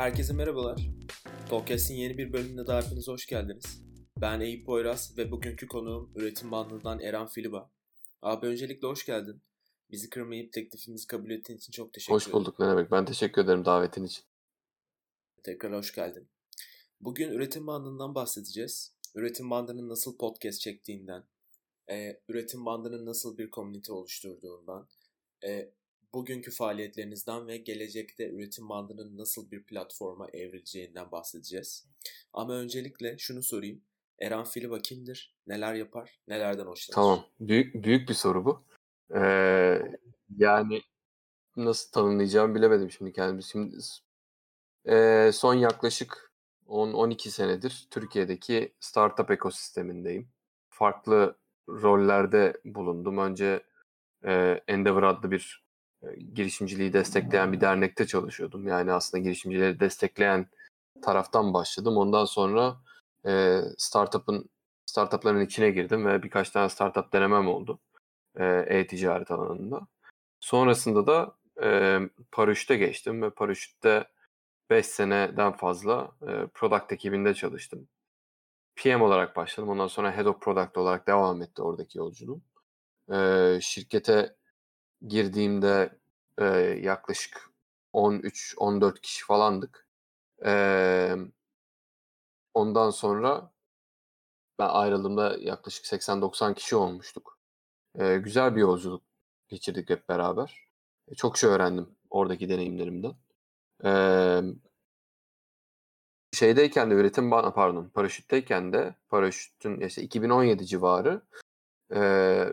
[0.00, 0.80] Herkese merhabalar.
[1.50, 3.82] Podcast'in yeni bir bölümüne daha hepiniz hoş geldiniz.
[4.20, 7.70] Ben Eyüp Boyraz ve bugünkü konuğum üretim bandından Eren Filiba.
[8.22, 9.42] Abi öncelikle hoş geldin.
[9.90, 12.26] Bizi kırmayıp teklifimizi kabul ettiğin için çok teşekkür ederim.
[12.26, 12.90] Hoş bulduk ne demek.
[12.90, 14.24] Ben teşekkür ederim davetin için.
[15.42, 16.28] Tekrar hoş geldin.
[17.00, 18.94] Bugün üretim bandından bahsedeceğiz.
[19.14, 21.24] Üretim bandının nasıl podcast çektiğinden,
[21.90, 24.88] e, üretim bandının nasıl bir komünite oluşturduğundan,
[25.44, 25.72] e,
[26.14, 31.86] bugünkü faaliyetlerinizden ve gelecekte üretim bandının nasıl bir platforma evrileceğinden bahsedeceğiz.
[32.32, 33.82] Ama öncelikle şunu sorayım.
[34.18, 35.34] Eren Filiba kimdir?
[35.46, 36.18] Neler yapar?
[36.28, 36.94] Nelerden hoşlanır?
[36.94, 37.24] Tamam.
[37.40, 38.64] Büyük, büyük bir soru bu.
[39.14, 39.82] Ee,
[40.36, 40.82] yani
[41.56, 43.42] nasıl tanımlayacağımı bilemedim şimdi kendimi.
[43.42, 43.76] Şimdi
[44.84, 46.32] e, son yaklaşık
[46.66, 50.28] 10-12 senedir Türkiye'deki startup ekosistemindeyim.
[50.68, 51.36] Farklı
[51.68, 53.18] rollerde bulundum.
[53.18, 53.62] Önce
[54.24, 55.64] e, Endeavor adlı bir
[56.34, 58.68] girişimciliği destekleyen bir dernekte çalışıyordum.
[58.68, 60.46] Yani aslında girişimcileri destekleyen
[61.02, 61.96] taraftan başladım.
[61.96, 62.76] Ondan sonra
[63.26, 64.50] e, startup'ın
[64.86, 67.80] startupların içine girdim ve birkaç tane startup denemem oldu
[68.66, 69.86] e-ticaret alanında.
[70.40, 72.00] Sonrasında da e,
[72.32, 74.04] Paraşüt'e geçtim ve Paraşüt'te
[74.70, 77.88] 5 seneden fazla e, product ekibinde çalıştım.
[78.76, 79.68] PM olarak başladım.
[79.68, 82.40] Ondan sonra Head of Product olarak devam etti oradaki yolculuğum.
[83.12, 84.36] E, şirkete
[85.08, 85.98] girdiğimde
[86.38, 86.44] e,
[86.82, 87.50] yaklaşık
[87.92, 89.86] 13-14 kişi falandık.
[90.44, 91.16] E,
[92.54, 93.52] ondan sonra
[94.58, 97.38] ben ayrıldığımda yaklaşık 80-90 kişi olmuştuk.
[97.98, 99.02] E, güzel bir yolculuk
[99.48, 100.68] geçirdik hep beraber.
[101.08, 103.14] E, çok şey öğrendim oradaki deneyimlerimden.
[103.84, 103.92] E,
[106.32, 111.22] şeydeyken de üretim bana pardon paraşütteyken de paraşütün işte 2017 civarı
[111.90, 111.98] e,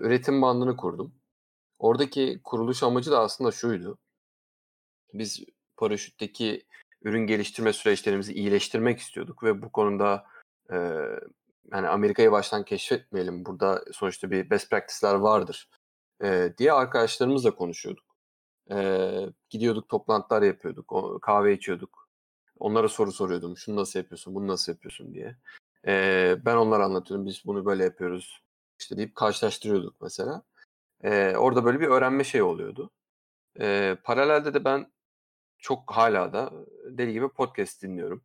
[0.02, 1.13] üretim bandını kurdum.
[1.79, 3.97] Oradaki kuruluş amacı da aslında şuydu.
[5.13, 5.43] Biz
[5.77, 6.65] paraşütteki
[7.01, 10.25] ürün geliştirme süreçlerimizi iyileştirmek istiyorduk ve bu konuda
[10.71, 10.75] e,
[11.71, 13.45] yani Amerika'yı baştan keşfetmeyelim.
[13.45, 15.69] Burada sonuçta bir best practice'ler vardır
[16.23, 18.05] e, diye arkadaşlarımızla konuşuyorduk.
[18.71, 19.09] E,
[19.49, 22.07] gidiyorduk toplantılar yapıyorduk, o, kahve içiyorduk.
[22.59, 23.57] Onlara soru soruyordum.
[23.57, 25.35] Şunu nasıl yapıyorsun, bunu nasıl yapıyorsun diye.
[25.88, 27.25] E, ben onlara anlatıyordum.
[27.25, 28.41] Biz bunu böyle yapıyoruz.
[28.79, 30.44] İşte deyip karşılaştırıyorduk mesela.
[31.03, 32.91] E, orada böyle bir öğrenme şey oluyordu.
[33.59, 34.91] E, paralelde de ben
[35.59, 36.53] çok hala da
[36.85, 38.24] deli gibi podcast dinliyorum.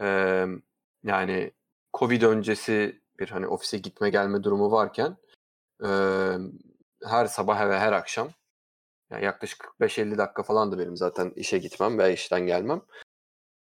[0.00, 0.06] E,
[1.04, 1.52] yani
[1.94, 5.16] Covid öncesi bir hani ofise gitme gelme durumu varken
[5.84, 5.88] e,
[7.04, 8.30] her sabah ve her akşam
[9.10, 12.82] yani yaklaşık 45-50 dakika falan da benim zaten işe gitmem ve işten gelmem.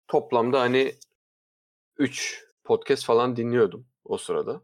[0.08, 0.96] Toplamda hani
[1.98, 4.62] 3 podcast falan dinliyordum o sırada.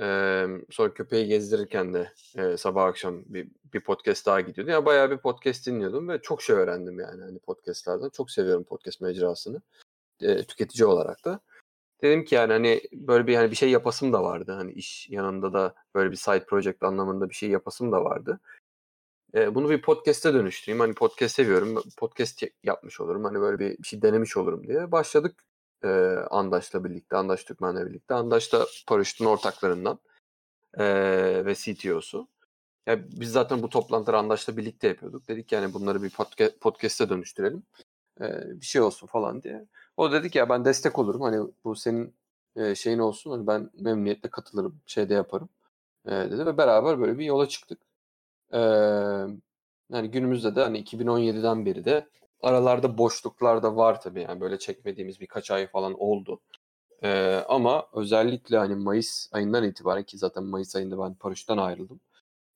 [0.00, 4.70] Ee, sonra köpeği gezdirirken de e, sabah akşam bir, bir podcast daha gidiyordu.
[4.70, 8.10] Yani bayağı bir podcast dinliyordum ve çok şey öğrendim yani hani podcastlardan.
[8.10, 9.62] Çok seviyorum podcast mecrasını.
[10.20, 11.40] E, tüketici olarak da.
[12.02, 14.52] Dedim ki yani hani böyle bir hani bir şey yapasım da vardı.
[14.52, 18.40] Hani iş yanında da böyle bir side project anlamında bir şey yapasım da vardı.
[19.34, 20.80] E, bunu bir podcast'e dönüştüreyim.
[20.80, 21.82] Hani podcast seviyorum.
[21.96, 23.24] Podcast yapmış olurum.
[23.24, 25.44] Hani böyle bir, şey denemiş olurum diye başladık
[25.84, 25.88] e,
[26.30, 28.14] Andaş'la birlikte, Andaş Türkmen'le birlikte.
[28.14, 29.98] Andaş da Paraşüt'ün ortaklarından
[30.78, 30.84] e,
[31.46, 32.28] ve CTO'su.
[32.86, 35.28] Ya biz zaten bu toplantıları Andaş'la birlikte yapıyorduk.
[35.28, 37.62] Dedik yani bunları bir podcast, podcast'e dönüştürelim.
[38.20, 38.24] E,
[38.60, 39.66] bir şey olsun falan diye.
[39.96, 41.20] O dedik ya ben destek olurum.
[41.20, 42.14] Hani bu senin
[42.56, 43.30] e, şeyin olsun.
[43.30, 44.80] Hani ben memnuniyetle katılırım.
[44.86, 45.48] Şeyde yaparım.
[46.06, 47.80] E, dedi ve beraber böyle bir yola çıktık.
[48.52, 48.58] E,
[49.90, 52.08] yani günümüzde de hani 2017'den beri de
[52.40, 56.40] aralarda boşluklar da var tabii yani böyle çekmediğimiz birkaç ay falan oldu.
[57.02, 62.00] Ee, ama özellikle hani Mayıs ayından itibaren ki zaten Mayıs ayında ben paraşütten ayrıldım.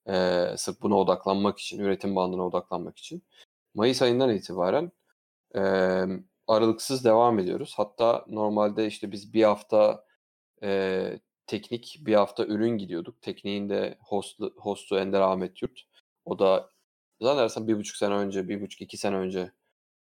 [0.08, 3.22] Ee, sırf buna odaklanmak için, üretim bandına odaklanmak için.
[3.74, 4.92] Mayıs ayından itibaren
[5.56, 5.60] e,
[6.46, 7.74] aralıksız devam ediyoruz.
[7.76, 10.04] Hatta normalde işte biz bir hafta
[10.62, 13.22] e, teknik, bir hafta ürün gidiyorduk.
[13.22, 15.82] Tekniğin de hostu, hostu Ender Ahmet Yurt.
[16.24, 16.70] O da
[17.20, 19.52] zannedersem bir buçuk sene önce, bir buçuk iki sene önce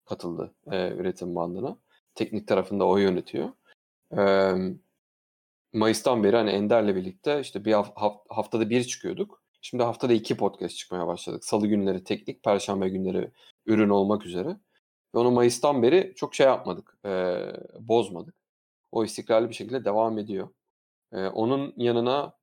[0.08, 1.78] katıldı e, üretim bandına.
[2.16, 3.50] Teknik tarafında o yönetiyor.
[4.18, 4.54] E,
[5.74, 9.42] Mayıs'tan beri hani Ender'le birlikte işte bir haf- haftada bir çıkıyorduk.
[9.62, 11.46] Şimdi haftada iki podcast çıkmaya başladık.
[11.46, 13.32] Salı günleri teknik, perşembe günleri
[13.66, 14.58] ürün olmak üzere.
[15.16, 17.38] Ve onu Mayıs'tan beri çok şey yapmadık, e,
[17.80, 18.36] bozmadık.
[18.92, 20.50] O istikrarlı bir şekilde devam ediyor.
[21.14, 22.34] E, onun yanına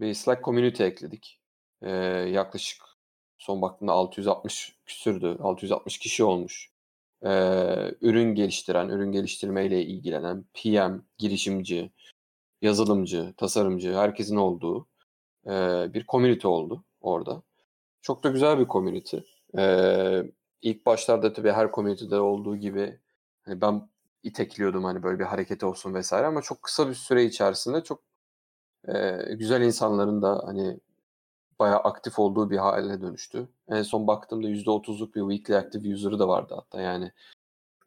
[0.00, 1.40] bir Slack community ekledik.
[1.82, 1.90] E,
[2.30, 2.84] yaklaşık
[3.38, 5.38] son baktığımda 660 küsürdü.
[5.40, 6.71] 660 kişi olmuş.
[7.24, 7.30] E,
[8.00, 11.92] ürün geliştiren, ürün geliştirmeyle ilgilenen PM, girişimci,
[12.62, 14.88] yazılımcı, tasarımcı, herkesin olduğu
[15.46, 15.50] e,
[15.94, 17.42] bir community oldu orada.
[18.02, 19.16] Çok da güzel bir community.
[19.58, 20.32] E,
[20.62, 23.00] ilk başlarda tabii her community'de olduğu gibi
[23.42, 23.88] hani ben
[24.22, 28.02] itekliyordum hani böyle bir hareket olsun vesaire ama çok kısa bir süre içerisinde çok
[28.88, 30.80] e, güzel insanların da hani
[31.62, 33.48] bayağı aktif olduğu bir hale dönüştü.
[33.68, 37.12] En son baktığımda %30'luk bir weekly active user'ı da vardı hatta yani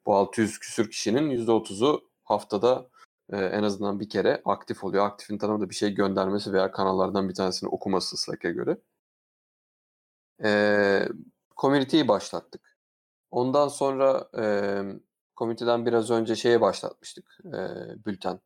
[0.06, 2.90] bu 600 küsür kişinin %30'u haftada
[3.34, 5.06] e, en azından bir kere aktif oluyor.
[5.06, 8.78] Aktifin tanımı da bir şey göndermesi veya kanallardan bir tanesini okuması Slack'e göre.
[10.44, 11.10] E,
[11.58, 12.78] community'yi başlattık.
[13.32, 14.44] Ondan sonra e,
[15.38, 17.38] community'den biraz önce şeye başlatmıştık.
[17.46, 17.60] E,
[18.06, 18.40] bülten.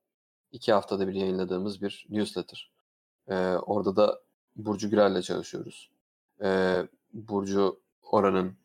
[0.51, 2.71] İki haftada bir yayınladığımız bir newsletter.
[3.27, 4.28] E, orada da
[4.65, 5.89] Burcu Gürel'le çalışıyoruz.
[6.43, 6.77] E,
[7.13, 7.79] Burcu
[8.11, 8.57] oranın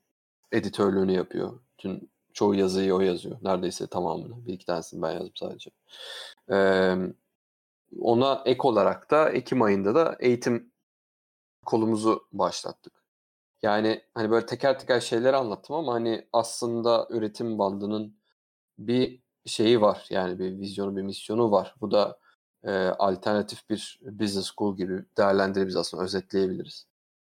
[0.52, 1.60] editörlüğünü yapıyor.
[1.78, 3.36] Tüm çoğu yazıyı o yazıyor.
[3.42, 4.46] Neredeyse tamamını.
[4.46, 5.70] Bir iki tanesini ben yazdım sadece.
[6.50, 6.96] Ee,
[8.00, 10.72] ona ek olarak da Ekim ayında da eğitim
[11.66, 12.92] kolumuzu başlattık.
[13.62, 18.16] Yani hani böyle teker teker şeyler anlattım ama hani aslında üretim bandının
[18.78, 20.06] bir şeyi var.
[20.10, 21.74] Yani bir vizyonu, bir misyonu var.
[21.80, 22.18] Bu da
[22.64, 26.86] e, alternatif bir business school gibi değerlendirebiliriz aslında, özetleyebiliriz.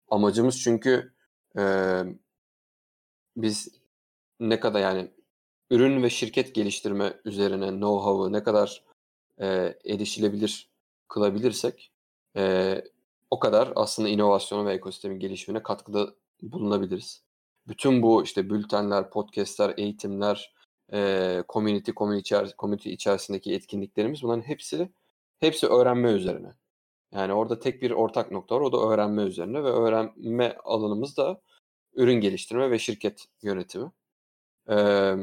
[0.09, 1.13] Amacımız çünkü
[1.59, 2.03] e,
[3.37, 3.69] biz
[4.41, 5.11] ne kadar yani
[5.71, 8.85] ürün ve şirket geliştirme üzerine know-how'ı ne kadar
[9.41, 10.71] e, erişilebilir
[11.09, 11.93] kılabilirsek
[12.37, 12.85] e,
[13.31, 17.23] o kadar aslında inovasyona ve ekosistemin gelişimine katkıda bulunabiliriz.
[17.69, 20.55] Bütün bu işte bültenler, podcastler, eğitimler,
[20.93, 24.89] e, community, community, içer, community içerisindeki etkinliklerimiz bunların hepsi
[25.45, 26.55] hepsi öğrenme üzerine.
[27.13, 31.41] Yani orada tek bir ortak nokta var o da öğrenme üzerine ve öğrenme alanımız da
[31.95, 33.93] ürün geliştirme ve şirket yönetimi.
[34.71, 35.15] Ee,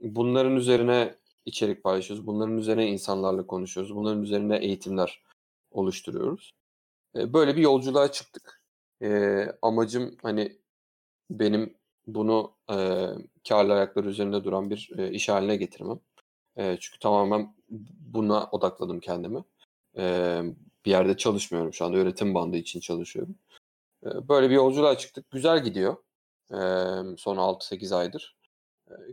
[0.00, 1.14] bunların üzerine
[1.44, 2.26] içerik paylaşıyoruz.
[2.26, 3.96] Bunların üzerine insanlarla konuşuyoruz.
[3.96, 5.22] Bunların üzerine eğitimler
[5.70, 6.54] oluşturuyoruz.
[7.16, 8.62] Ee, böyle bir yolculuğa çıktık.
[9.02, 10.58] Ee, amacım hani
[11.30, 11.76] benim
[12.06, 12.74] bunu e,
[13.48, 16.00] karlı ayaklar üzerinde duran bir e, iş haline getirmem.
[16.56, 17.54] E, çünkü tamamen
[18.00, 19.44] buna odakladım kendimi.
[19.98, 20.40] E,
[20.84, 21.96] bir yerde çalışmıyorum şu anda.
[21.96, 23.38] Öğretim bandı için çalışıyorum.
[24.06, 25.30] E, böyle bir yolculuğa çıktık.
[25.30, 25.96] Güzel gidiyor.
[26.50, 26.58] E,
[27.16, 28.36] son 6-8 aydır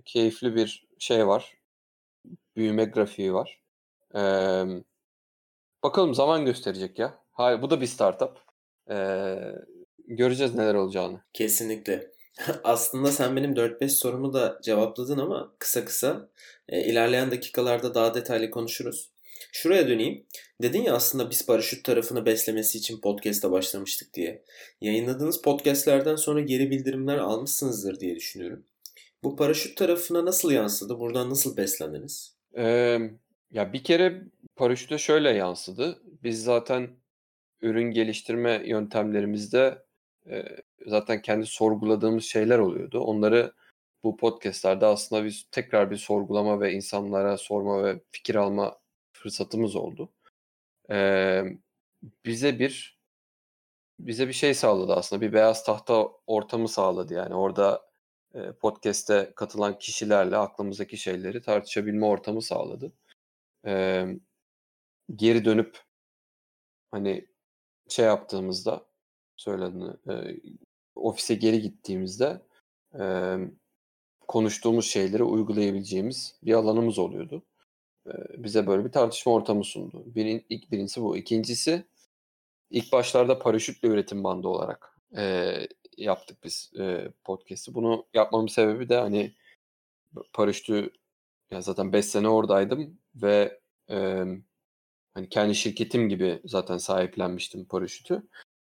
[0.05, 1.57] keyifli bir şey var.
[2.55, 3.61] Büyüme grafiği var.
[4.15, 4.65] Ee,
[5.83, 7.19] bakalım zaman gösterecek ya.
[7.31, 8.37] Hayır, bu da bir startup.
[8.89, 9.37] Ee,
[10.07, 11.21] göreceğiz neler olacağını.
[11.33, 12.11] Kesinlikle.
[12.63, 16.29] Aslında sen benim 4-5 sorumu da cevapladın ama kısa kısa
[16.69, 19.12] e, ilerleyen dakikalarda daha detaylı konuşuruz.
[19.55, 20.25] Şuraya döneyim.
[20.61, 24.43] Dedin ya aslında biz paraşüt tarafını beslemesi için podcast'a başlamıştık diye.
[24.81, 28.65] Yayınladığınız podcast'lerden sonra geri bildirimler almışsınızdır diye düşünüyorum.
[29.23, 30.99] Bu paraşüt tarafına nasıl yansıdı?
[30.99, 32.35] Buradan nasıl beslendiniz?
[32.57, 32.99] Ee,
[33.51, 34.21] ya bir kere
[34.55, 36.01] paraşüte şöyle yansıdı.
[36.23, 36.89] Biz zaten
[37.61, 39.83] ürün geliştirme yöntemlerimizde
[40.29, 40.43] e,
[40.87, 42.99] zaten kendi sorguladığımız şeyler oluyordu.
[42.99, 43.53] Onları
[44.03, 48.82] bu podcastlerde aslında biz tekrar bir sorgulama ve insanlara sorma ve fikir alma
[49.23, 50.09] fırsatımız oldu.
[50.91, 51.43] Ee,
[52.25, 52.99] bize bir
[53.99, 55.21] bize bir şey sağladı aslında.
[55.21, 57.35] Bir beyaz tahta ortamı sağladı yani.
[57.35, 57.93] Orada
[58.61, 62.93] podcast'e katılan kişilerle aklımızdaki şeyleri tartışabilme ortamı sağladı.
[63.65, 64.07] Ee,
[65.15, 65.79] geri dönüp
[66.91, 67.27] hani
[67.89, 68.85] şey yaptığımızda
[69.37, 70.13] söylediğini e,
[70.95, 72.41] ofise geri gittiğimizde
[72.99, 73.35] e,
[74.27, 77.43] konuştuğumuz şeyleri uygulayabileceğimiz bir alanımız oluyordu.
[78.07, 80.03] E, bize böyle bir tartışma ortamı sundu.
[80.15, 81.17] Birin, ilk birincisi bu.
[81.17, 81.85] İkincisi
[82.69, 85.53] ilk başlarda paraşütle üretim bandı olarak e,
[85.97, 87.73] yaptık biz e, podcast'i.
[87.73, 89.33] Bunu yapmamın sebebi de hani
[90.33, 90.91] paraşütü
[91.51, 94.25] ya zaten 5 sene oradaydım ve e,
[95.13, 98.23] hani kendi şirketim gibi zaten sahiplenmiştim paraşütü.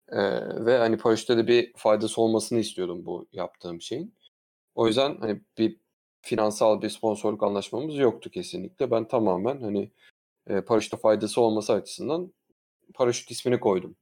[0.09, 0.21] E,
[0.67, 4.15] ve hani paraşütte de bir faydası olmasını istiyordum bu yaptığım şeyin.
[4.75, 5.82] O yüzden hani bir
[6.23, 8.91] finansal bir sponsorluk anlaşmamız yoktu kesinlikle.
[8.91, 9.91] Ben tamamen hani
[10.47, 12.33] e, paraşütte faydası olması açısından
[12.95, 13.97] paraşüt ismini koydum.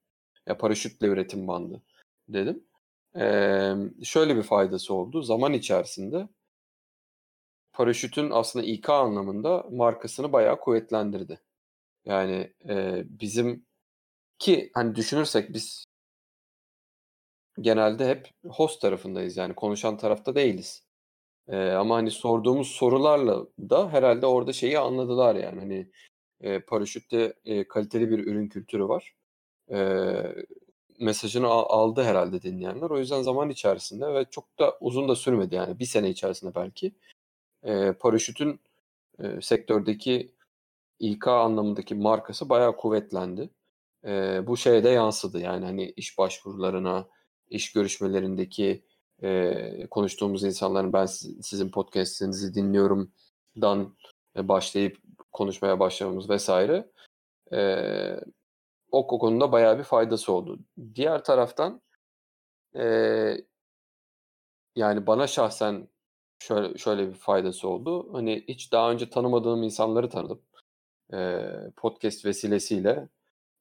[0.46, 1.82] Ya paraşütle üretim bandı
[2.28, 2.64] dedim.
[3.16, 5.22] Eee, şöyle bir faydası oldu.
[5.22, 6.28] Zaman içerisinde
[7.72, 11.40] paraşütün aslında İK anlamında markasını bayağı kuvvetlendirdi.
[12.04, 13.66] Yani e, bizim
[14.38, 15.84] ki hani düşünürsek biz
[17.60, 20.89] genelde hep host tarafındayız yani konuşan tarafta değiliz.
[21.50, 25.90] E, ama hani sorduğumuz sorularla da herhalde orada şeyi anladılar yani hani
[26.40, 29.14] e, paraşütte e, kaliteli bir ürün kültürü var.
[29.70, 29.78] E,
[31.00, 32.90] mesajını aldı herhalde dinleyenler.
[32.90, 36.92] O yüzden zaman içerisinde ve çok da uzun da sürmedi yani bir sene içerisinde belki
[37.62, 38.60] e, paraşütün
[39.18, 40.34] e, sektördeki
[40.98, 43.50] İK anlamındaki markası bayağı kuvvetlendi.
[44.04, 47.08] E, bu şeye de yansıdı yani hani iş başvurularına,
[47.50, 48.84] iş görüşmelerindeki
[49.22, 53.96] e, konuştuğumuz insanların ben sizin podcast'inizi dinliyorumdan
[54.36, 54.98] başlayıp
[55.32, 56.90] konuşmaya başlamamız vesaire
[57.52, 57.60] e,
[58.92, 60.58] o konuda bayağı bir faydası oldu.
[60.94, 61.80] Diğer taraftan
[62.76, 62.84] e,
[64.76, 65.88] yani bana şahsen
[66.38, 68.12] şöyle şöyle bir faydası oldu.
[68.12, 70.42] Hani hiç daha önce tanımadığım insanları tanıdım.
[71.12, 71.46] E,
[71.76, 73.08] podcast vesilesiyle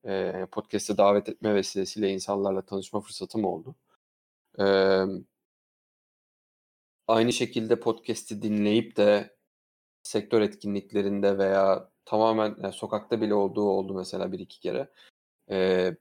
[0.06, 3.76] e, podcast'e davet etme vesilesiyle insanlarla tanışma fırsatım oldu.
[4.60, 4.66] E,
[7.10, 9.36] aynı şekilde podcast'i dinleyip de
[10.04, 14.90] sektör etkinliklerinde veya tamamen yani sokakta bile olduğu oldu mesela bir iki kere.
[15.52, 15.92] E,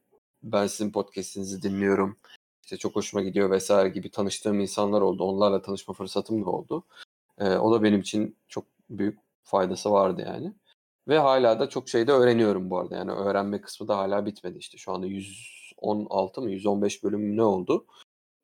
[0.43, 2.19] ben sizin podcast'inizi dinliyorum.
[2.65, 5.25] İşte çok hoşuma gidiyor vesaire gibi tanıştığım insanlar oldu.
[5.25, 6.85] Onlarla tanışma fırsatım da oldu.
[7.39, 10.53] E, o da benim için çok büyük faydası vardı yani.
[11.09, 12.97] Ve hala da çok şey de öğreniyorum bu arada.
[12.97, 14.79] Yani öğrenme kısmı da hala bitmedi işte.
[14.79, 17.87] Şu anda 116 mı 115 bölüm ne oldu?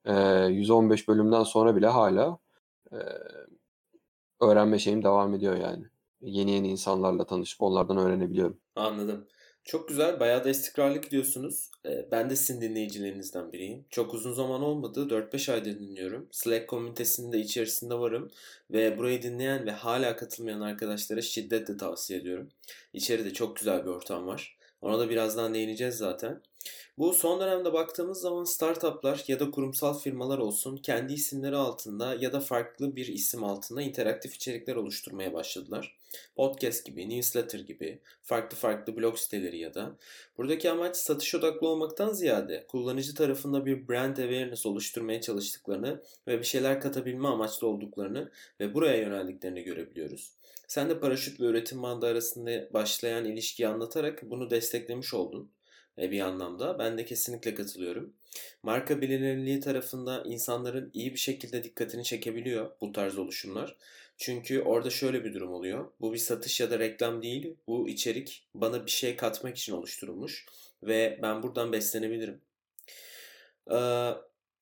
[0.05, 2.39] Ee, 115 bölümden sonra bile hala
[4.41, 5.85] öğrenme şeyim devam ediyor yani.
[6.21, 8.61] Yeni yeni insanlarla tanışıp onlardan öğrenebiliyorum.
[8.77, 9.27] Anladım.
[9.65, 10.21] Çok güzel.
[10.21, 11.71] Bayağı da istikrarlı gidiyorsunuz.
[12.13, 13.85] Ben de sizin dinleyicilerinizden biriyim.
[13.91, 15.09] Çok uzun zaman olmadı.
[15.11, 16.29] 4-5 aydır dinliyorum.
[16.31, 18.31] Slack komünitesinin de içerisinde varım.
[18.71, 22.49] Ve burayı dinleyen ve hala katılmayan arkadaşlara şiddetle tavsiye ediyorum.
[22.93, 24.59] İçeride çok güzel bir ortam var.
[24.83, 26.43] Ona da birazdan değineceğiz zaten.
[26.99, 32.33] Bu son dönemde baktığımız zaman startuplar ya da kurumsal firmalar olsun kendi isimleri altında ya
[32.33, 35.99] da farklı bir isim altında interaktif içerikler oluşturmaya başladılar.
[36.37, 39.97] Podcast gibi, newsletter gibi, farklı farklı blog siteleri ya da
[40.39, 46.45] buradaki amaç satış odaklı olmaktan ziyade kullanıcı tarafında bir brand awareness oluşturmaya çalıştıklarını ve bir
[46.45, 48.31] şeyler katabilme amaçlı olduklarını
[48.61, 50.33] ve buraya yöneldiklerini görebiliyoruz.
[50.69, 55.51] Sen de paraşüt ve üretim bandı arasında başlayan ilişkiyi anlatarak bunu desteklemiş oldun
[55.99, 56.79] bir anlamda.
[56.79, 58.13] Ben de kesinlikle katılıyorum.
[58.63, 63.77] Marka bilinirliği tarafında insanların iyi bir şekilde dikkatini çekebiliyor bu tarz oluşumlar.
[64.17, 65.91] Çünkü orada şöyle bir durum oluyor.
[66.01, 67.55] Bu bir satış ya da reklam değil.
[67.67, 70.47] Bu içerik bana bir şey katmak için oluşturulmuş.
[70.83, 72.41] Ve ben buradan beslenebilirim.
[73.71, 74.11] Ee,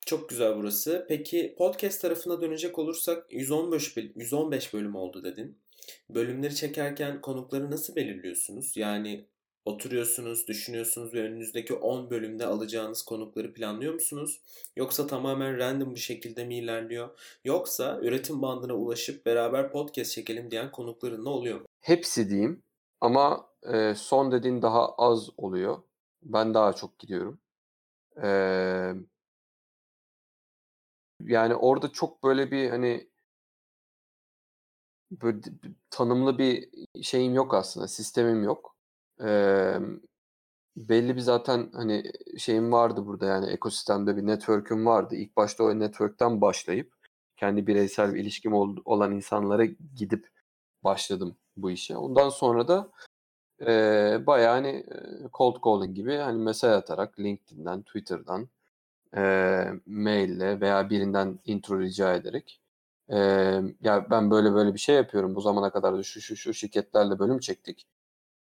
[0.07, 1.07] çok güzel burası.
[1.09, 5.59] Peki podcast tarafına dönecek olursak 115, 115 bölüm oldu dedin.
[6.11, 8.77] Bölümleri çekerken konukları nasıl belirliyorsunuz?
[8.77, 9.25] Yani
[9.65, 14.41] oturuyorsunuz, düşünüyorsunuz ve önünüzdeki 10 bölümde alacağınız konukları planlıyor musunuz?
[14.77, 17.19] Yoksa tamamen random bir şekilde mi ilerliyor?
[17.45, 21.67] Yoksa üretim bandına ulaşıp beraber podcast çekelim diyen konukların ne oluyor mu?
[21.81, 22.63] Hepsi diyeyim
[23.01, 25.83] ama e, son dediğin daha az oluyor.
[26.23, 27.41] Ben daha çok gidiyorum.
[28.23, 28.29] E,
[31.21, 33.09] yani orada çok böyle bir hani
[35.11, 35.41] böyle
[35.91, 36.69] tanımlı bir
[37.03, 38.72] şeyim yok aslında, sistemim yok.
[39.21, 39.81] Eee,
[40.77, 42.05] belli bir zaten, hani,
[42.39, 45.17] şeyim vardı burada, yani, ekosistemde bir network'üm vardı.
[45.17, 46.93] İlk başta o network'ten başlayıp
[47.37, 49.65] kendi bireysel bir ilişkim ol olan insanlara
[49.97, 50.29] gidip
[50.85, 51.97] başladım bu işe.
[51.97, 52.91] Ondan sonra da,
[53.61, 54.87] eee, bayağı, hani,
[55.35, 58.49] cold calling gibi, hani, mesaj atarak LinkedIn'den, Twitter'dan,
[59.17, 62.63] eee, mail'le veya birinden intro rica ederek,
[63.11, 65.35] emm, "Ya, ben böyle böyle bir şey yapıyorum.
[65.37, 67.87] Bu zamana kadar da şu şu şu şirketlerle bölüm çektik.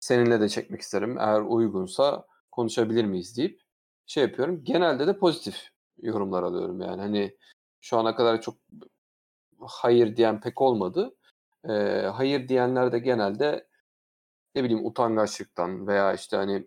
[0.04, 1.18] Seninle de çekmek isterim.
[1.18, 3.60] Eğer uygunsa konuşabilir miyiz deyip
[4.06, 4.64] şey yapıyorum.
[4.64, 5.68] Genelde de pozitif
[6.02, 7.00] yorumlar alıyorum yani.
[7.00, 7.36] Hani
[7.80, 8.56] şu ana kadar çok
[9.60, 11.14] hayır diyen pek olmadı.
[11.68, 11.72] Ee,
[12.14, 13.66] hayır diyenler de genelde
[14.54, 16.66] ne bileyim utangaçlıktan veya işte hani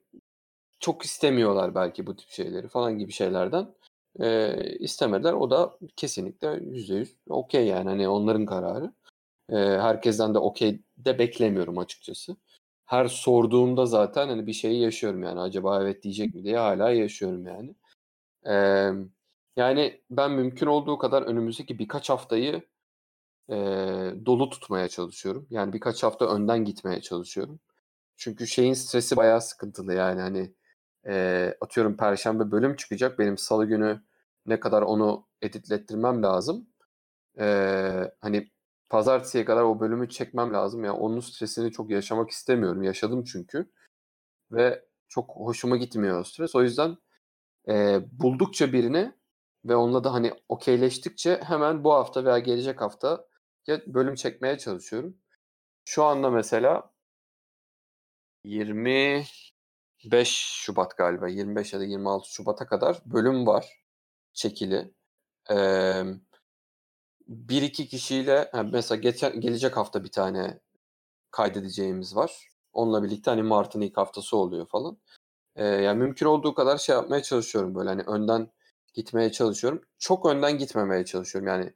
[0.79, 3.75] çok istemiyorlar belki bu tip şeyleri falan gibi şeylerden
[4.20, 5.34] e, istemediler.
[5.34, 8.94] O da kesinlikle yüzde yüz okey yani hani onların kararı.
[9.50, 12.38] E, herkesten de okey de beklemiyorum açıkçası
[12.88, 17.48] her sorduğumda zaten hani bir şeyi yaşıyorum yani acaba evet diyecek mi diye hala yaşıyorum
[17.48, 17.75] yani.
[18.48, 18.91] Ee,
[19.58, 22.63] yani ben mümkün olduğu kadar önümüzdeki birkaç haftayı
[23.50, 23.56] e,
[24.25, 25.48] dolu tutmaya çalışıyorum.
[25.50, 27.60] Yani birkaç hafta önden gitmeye çalışıyorum.
[28.17, 30.53] Çünkü şeyin stresi bayağı sıkıntılı yani hani
[31.08, 34.01] e, atıyorum perşembe bölüm çıkacak benim salı günü
[34.46, 36.67] ne kadar onu editlettirmem lazım.
[37.39, 37.46] E,
[38.22, 38.51] hani
[38.89, 40.84] pazartesiye kadar o bölümü çekmem lazım.
[40.86, 42.84] Yani onun stresini çok yaşamak istemiyorum.
[42.84, 43.72] Yaşadım çünkü.
[44.51, 46.56] ve çok hoşuma gitmiyor o stres.
[46.56, 46.98] O yüzden
[47.70, 49.13] e, buldukça birini
[49.65, 53.27] ve onunla da hani okeyleştikçe hemen bu hafta veya gelecek hafta
[53.88, 55.17] bölüm çekmeye çalışıyorum.
[55.86, 56.94] Şu anda mesela
[58.44, 60.29] 25
[60.63, 63.84] Şubat galiba 25 ya da 26 Şubat'a kadar bölüm var
[64.34, 64.94] çekili.
[65.51, 66.03] Ee,
[67.27, 70.60] bir iki kişiyle mesela geçen, gelecek hafta bir tane
[71.31, 72.50] kaydedeceğimiz var.
[72.74, 74.98] Onunla birlikte hani Mart'ın ilk haftası oluyor falan.
[75.55, 78.51] Ee, yani mümkün olduğu kadar şey yapmaya çalışıyorum böyle hani önden
[78.93, 79.81] gitmeye çalışıyorum.
[80.00, 81.74] Çok önden gitmemeye çalışıyorum yani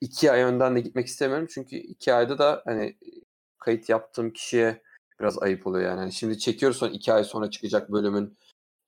[0.00, 2.96] iki ay önden de gitmek istemiyorum çünkü iki ayda da hani
[3.58, 4.82] kayıt yaptığım kişiye
[5.20, 6.00] biraz ayıp oluyor yani.
[6.00, 8.38] yani şimdi çekiyoruz sonra iki ay sonra çıkacak bölümün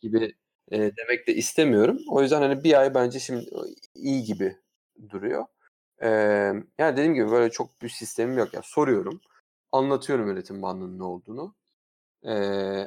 [0.01, 0.35] gibi
[0.71, 1.99] e, demek de istemiyorum.
[2.09, 3.51] O yüzden hani bir ay bence şimdi
[3.95, 4.57] iyi gibi
[5.11, 5.47] duruyor.
[6.03, 6.09] E,
[6.79, 8.55] yani dediğim gibi böyle çok bir sistemim yok.
[8.55, 9.21] Yani soruyorum.
[9.73, 11.55] Anlatıyorum üretim bandının ne olduğunu.
[12.27, 12.33] E,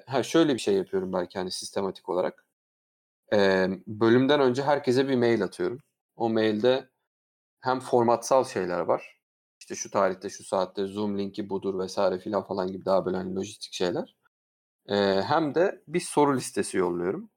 [0.08, 2.46] ha şöyle bir şey yapıyorum belki hani sistematik olarak.
[3.34, 5.80] E, bölümden önce herkese bir mail atıyorum.
[6.16, 6.90] O mailde
[7.62, 9.20] hem formatsal şeyler var.
[9.60, 13.36] İşte şu tarihte, şu saatte Zoom linki budur vesaire filan falan gibi daha böyle hani
[13.36, 14.16] lojistik şeyler.
[14.90, 17.30] E, hem de bir soru listesi yolluyorum.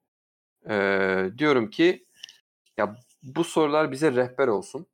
[0.71, 0.75] E,
[1.39, 2.07] diyorum ki
[2.79, 4.87] ya bu sorular bize rehber olsun.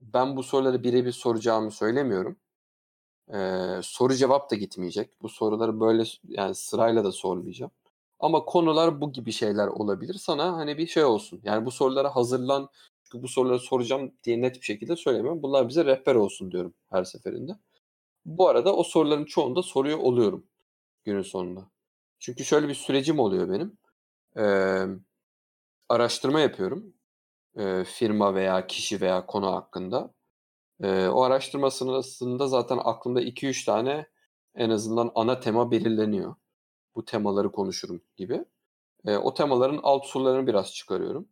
[0.00, 2.36] Ben bu soruları birebir soracağımı söylemiyorum.
[3.82, 5.22] Soru cevap da gitmeyecek.
[5.22, 7.72] Bu soruları böyle yani sırayla da sormayacağım.
[8.20, 10.14] Ama konular bu gibi şeyler olabilir.
[10.14, 11.40] Sana hani bir şey olsun.
[11.44, 12.68] Yani bu sorulara hazırlan.
[13.04, 15.42] Çünkü bu soruları soracağım diye net bir şekilde söylemiyorum.
[15.42, 17.52] Bunlar bize rehber olsun diyorum her seferinde.
[18.24, 20.46] Bu arada o soruların çoğunu da soruyor oluyorum
[21.04, 21.70] günün sonunda.
[22.18, 23.78] Çünkü şöyle bir sürecim oluyor benim.
[24.36, 24.86] Ee,
[25.88, 26.93] araştırma yapıyorum.
[27.58, 30.14] Ee, firma veya kişi veya konu hakkında.
[30.82, 34.06] Ee, o araştırma sırasında zaten aklımda 2-3 tane
[34.54, 36.34] en azından ana tema belirleniyor.
[36.96, 38.44] Bu temaları konuşurum gibi.
[39.06, 41.28] Ee, o temaların alt sorularını biraz çıkarıyorum.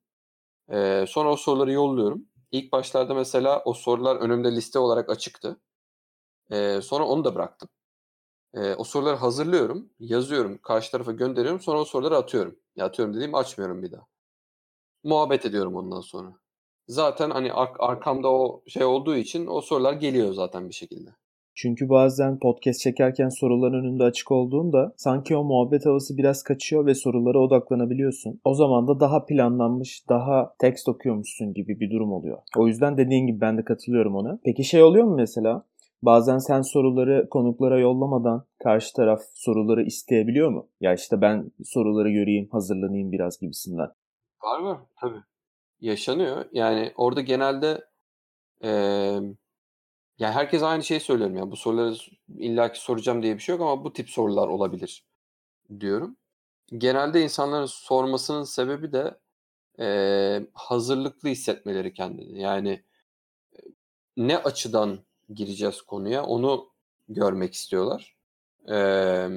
[0.73, 2.27] Ee, sonra o soruları yolluyorum.
[2.53, 5.61] İlk başlarda mesela o sorular önümde liste olarak açıktı.
[6.53, 7.69] Ee, sonra onu da bıraktım.
[8.55, 11.61] Ee, o soruları hazırlıyorum, yazıyorum, karşı tarafa gönderiyorum.
[11.61, 12.57] Sonra o soruları atıyorum.
[12.77, 14.07] Ya atıyorum dediğim açmıyorum bir daha.
[15.05, 16.29] Muhabbet ediyorum ondan sonra.
[16.89, 21.11] Zaten hani ar- arkamda o şey olduğu için o sorular geliyor zaten bir şekilde.
[21.55, 26.95] Çünkü bazen podcast çekerken soruların önünde açık olduğunda sanki o muhabbet havası biraz kaçıyor ve
[26.95, 28.41] sorulara odaklanabiliyorsun.
[28.45, 32.39] O zaman da daha planlanmış, daha tekst okuyormuşsun gibi bir durum oluyor.
[32.59, 34.39] O yüzden dediğin gibi ben de katılıyorum ona.
[34.45, 35.65] Peki şey oluyor mu mesela?
[36.03, 40.69] Bazen sen soruları konuklara yollamadan karşı taraf soruları isteyebiliyor mu?
[40.81, 43.89] Ya işte ben soruları göreyim, hazırlanayım biraz gibisinden.
[44.43, 44.87] Var mı?
[45.01, 45.23] Tabii.
[45.81, 46.47] Yaşanıyor.
[46.53, 47.89] Yani orada genelde
[48.65, 48.71] ee,
[50.19, 51.37] yani herkes aynı şeyi söylüyorum.
[51.37, 51.95] Yani bu soruları
[52.39, 55.07] illaki soracağım diye bir şey yok ama bu tip sorular olabilir
[55.81, 56.17] diyorum.
[56.79, 59.19] Genelde insanların sormasının sebebi de
[59.81, 62.41] ee, hazırlıklı hissetmeleri kendini.
[62.43, 62.85] Yani
[64.17, 64.99] ne açıdan
[65.35, 66.71] gireceğiz konuya onu
[67.09, 68.17] görmek istiyorlar.
[68.71, 69.29] Ee,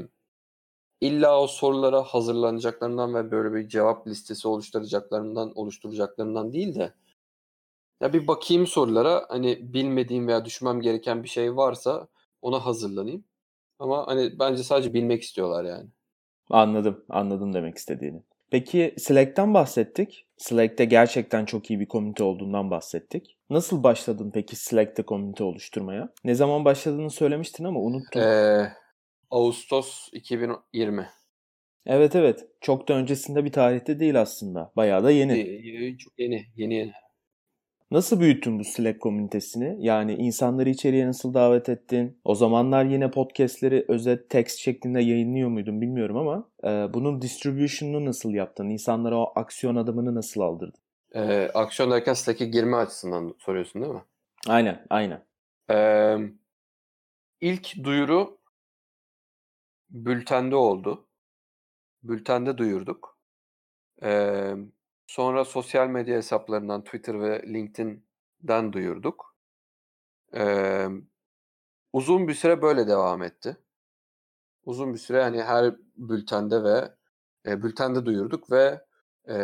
[1.01, 6.93] illa o sorulara hazırlanacaklarından ve böyle bir cevap listesi oluşturacaklarından oluşturacaklarından değil de
[8.01, 12.07] ya bir bakayım sorulara hani bilmediğim veya düşünmem gereken bir şey varsa
[12.41, 13.23] ona hazırlanayım.
[13.79, 15.89] Ama hani bence sadece bilmek istiyorlar yani.
[16.49, 17.05] Anladım.
[17.09, 18.23] Anladım demek istediğini.
[18.51, 20.27] Peki Slack'ten bahsettik.
[20.37, 23.37] Slack'te gerçekten çok iyi bir komünite olduğundan bahsettik.
[23.49, 26.09] Nasıl başladın peki Slack'te komünite oluşturmaya?
[26.23, 28.21] Ne zaman başladığını söylemiştin ama unuttum.
[28.21, 28.73] Ee,
[29.31, 31.09] Ağustos 2020.
[31.85, 32.47] Evet evet.
[32.61, 34.71] Çok da öncesinde bir tarihte değil aslında.
[34.75, 35.97] Bayağı da yeni.
[35.97, 36.45] Çok yeni.
[36.55, 36.93] Yeni yeni.
[37.91, 39.77] Nasıl büyüttün bu Slack komünitesini?
[39.79, 42.19] Yani insanları içeriye nasıl davet ettin?
[42.23, 48.33] O zamanlar yine podcastleri özet text şeklinde yayınlıyor muydun bilmiyorum ama e, bunun distribution'unu nasıl
[48.33, 48.69] yaptın?
[48.69, 50.79] İnsanlara o aksiyon adımını nasıl aldırdın?
[51.15, 54.03] Ee, aksiyon derken Slack'e girme açısından soruyorsun değil mi?
[54.47, 55.23] Aynen, aynen.
[55.71, 56.17] Ee,
[57.41, 58.37] ilk duyuru
[59.95, 61.07] bültende oldu.
[62.03, 63.19] Bültende duyurduk.
[64.03, 64.55] Ee,
[65.07, 69.35] Sonra sosyal medya hesaplarından Twitter ve LinkedIn'den duyurduk.
[70.33, 70.87] Ee,
[71.93, 73.57] uzun bir süre böyle devam etti.
[74.65, 76.95] Uzun bir süre hani her bültende ve
[77.45, 78.85] e, bültende duyurduk ve
[79.29, 79.35] e,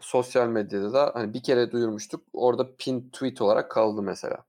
[0.00, 2.24] sosyal medyada da hani bir kere duyurmuştuk.
[2.32, 4.44] Orada pin tweet olarak kaldı mesela.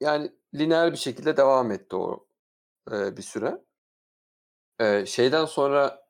[0.00, 2.25] Yani lineer bir şekilde devam etti o
[2.92, 3.64] e, bir süre.
[4.80, 6.06] E, şeyden sonra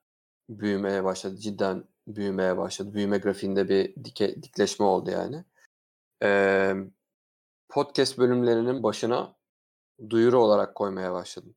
[0.48, 1.36] büyümeye başladı.
[1.36, 2.94] Cidden büyümeye başladı.
[2.94, 5.44] Büyüme grafiğinde bir dike, dikleşme oldu yani.
[6.22, 6.74] Ee,
[7.68, 9.36] podcast bölümlerinin başına
[10.10, 11.54] duyuru olarak koymaya başladım.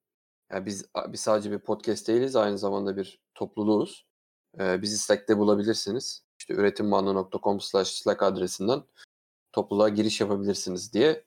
[0.51, 4.07] Yani biz, biz sadece bir podcast değiliz, aynı zamanda bir topluluğuz.
[4.59, 6.23] Ee, bizi Slack'te bulabilirsiniz.
[6.39, 8.83] İşte üretimbandı.com slash Slack adresinden
[9.51, 11.25] topluluğa giriş yapabilirsiniz diye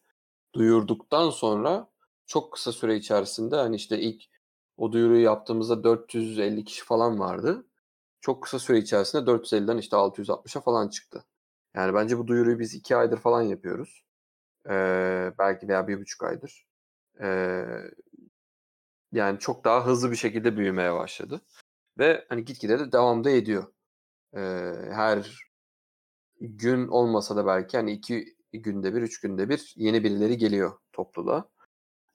[0.55, 1.92] duyurduktan sonra
[2.27, 4.23] çok kısa süre içerisinde hani işte ilk
[4.77, 7.67] o duyuruyu yaptığımızda 450 kişi falan vardı.
[8.21, 11.25] Çok kısa süre içerisinde 450'den işte 660'a falan çıktı.
[11.75, 14.05] Yani bence bu duyuruyu biz iki aydır falan yapıyoruz.
[14.71, 16.67] Ee, belki veya bir buçuk aydır.
[17.23, 17.65] Ee,
[19.13, 21.41] yani çok daha hızlı bir şekilde büyümeye başladı.
[21.99, 23.73] Ve hani gitgide de devam da ediyor.
[24.37, 24.41] Ee,
[24.93, 25.51] her
[26.41, 31.52] gün olmasa da belki hani iki günde bir, üç günde bir yeni birileri geliyor topluluğa.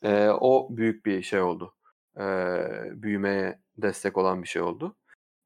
[0.04, 1.74] Ee, o büyük bir şey oldu.
[2.20, 4.96] Ee, büyümeye destek olan bir şey oldu.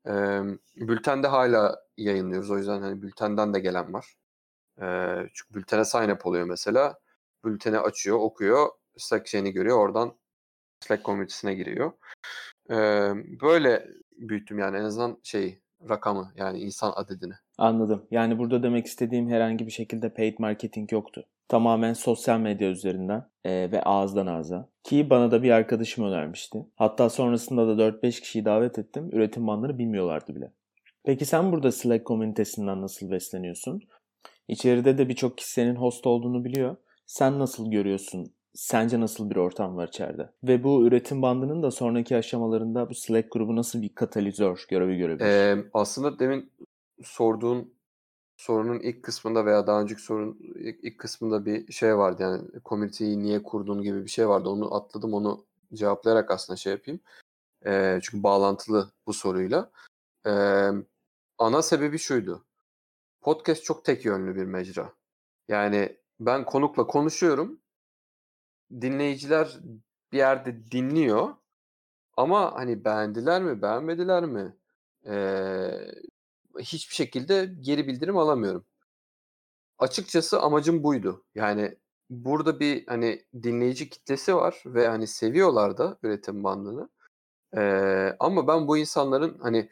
[0.07, 0.41] Ee,
[0.75, 2.51] bültende hala yayınlıyoruz.
[2.51, 4.15] O yüzden hani bültenden de gelen var.
[4.81, 6.99] Ee, çünkü bültene sign up oluyor mesela.
[7.45, 8.69] Bülteni açıyor, okuyor.
[8.97, 9.77] Slack şeyini görüyor.
[9.77, 10.13] Oradan
[10.79, 11.91] Slack komünitesine giriyor.
[12.69, 13.87] Ee, böyle
[14.17, 17.33] büyüttüm yani en azından şey rakamı yani insan adedini.
[17.57, 18.07] Anladım.
[18.11, 21.27] Yani burada demek istediğim herhangi bir şekilde paid marketing yoktu.
[21.51, 24.69] Tamamen sosyal medya üzerinden e, ve ağızdan ağza.
[24.83, 26.65] Ki bana da bir arkadaşım önermişti.
[26.75, 29.09] Hatta sonrasında da 4-5 kişiyi davet ettim.
[29.11, 30.51] Üretim bandını bilmiyorlardı bile.
[31.03, 33.81] Peki sen burada Slack komünitesinden nasıl besleniyorsun?
[34.47, 36.75] İçeride de birçok kişi senin host olduğunu biliyor.
[37.05, 40.29] Sen nasıl görüyorsun Sence nasıl bir ortam var içeride?
[40.43, 45.25] Ve bu üretim bandının da sonraki aşamalarında bu Slack grubu nasıl bir katalizör görevi görebilir?
[45.25, 46.51] Ee, aslında demin
[47.03, 47.73] sorduğun
[48.41, 52.23] sorunun ilk kısmında veya daha önceki sorunun ilk, ilk kısmında bir şey vardı.
[52.23, 54.49] Yani community'yi niye kurduğun gibi bir şey vardı.
[54.49, 55.13] Onu atladım.
[55.13, 56.99] Onu cevaplayarak aslında şey yapayım.
[57.65, 59.71] Ee, çünkü bağlantılı bu soruyla.
[60.25, 60.69] Ee,
[61.37, 62.45] ana sebebi şuydu.
[63.21, 64.93] Podcast çok tek yönlü bir mecra.
[65.47, 67.59] Yani ben konukla konuşuyorum
[68.81, 69.59] dinleyiciler
[70.11, 71.35] bir yerde dinliyor
[72.17, 74.55] ama hani beğendiler mi beğenmediler mi
[75.05, 75.91] ee,
[76.59, 78.65] hiçbir şekilde geri bildirim alamıyorum.
[79.79, 81.23] Açıkçası amacım buydu.
[81.35, 81.77] Yani
[82.09, 86.89] burada bir hani dinleyici kitlesi var ve hani seviyorlar da üretim bandını.
[87.57, 89.69] Ee, ama ben bu insanların hani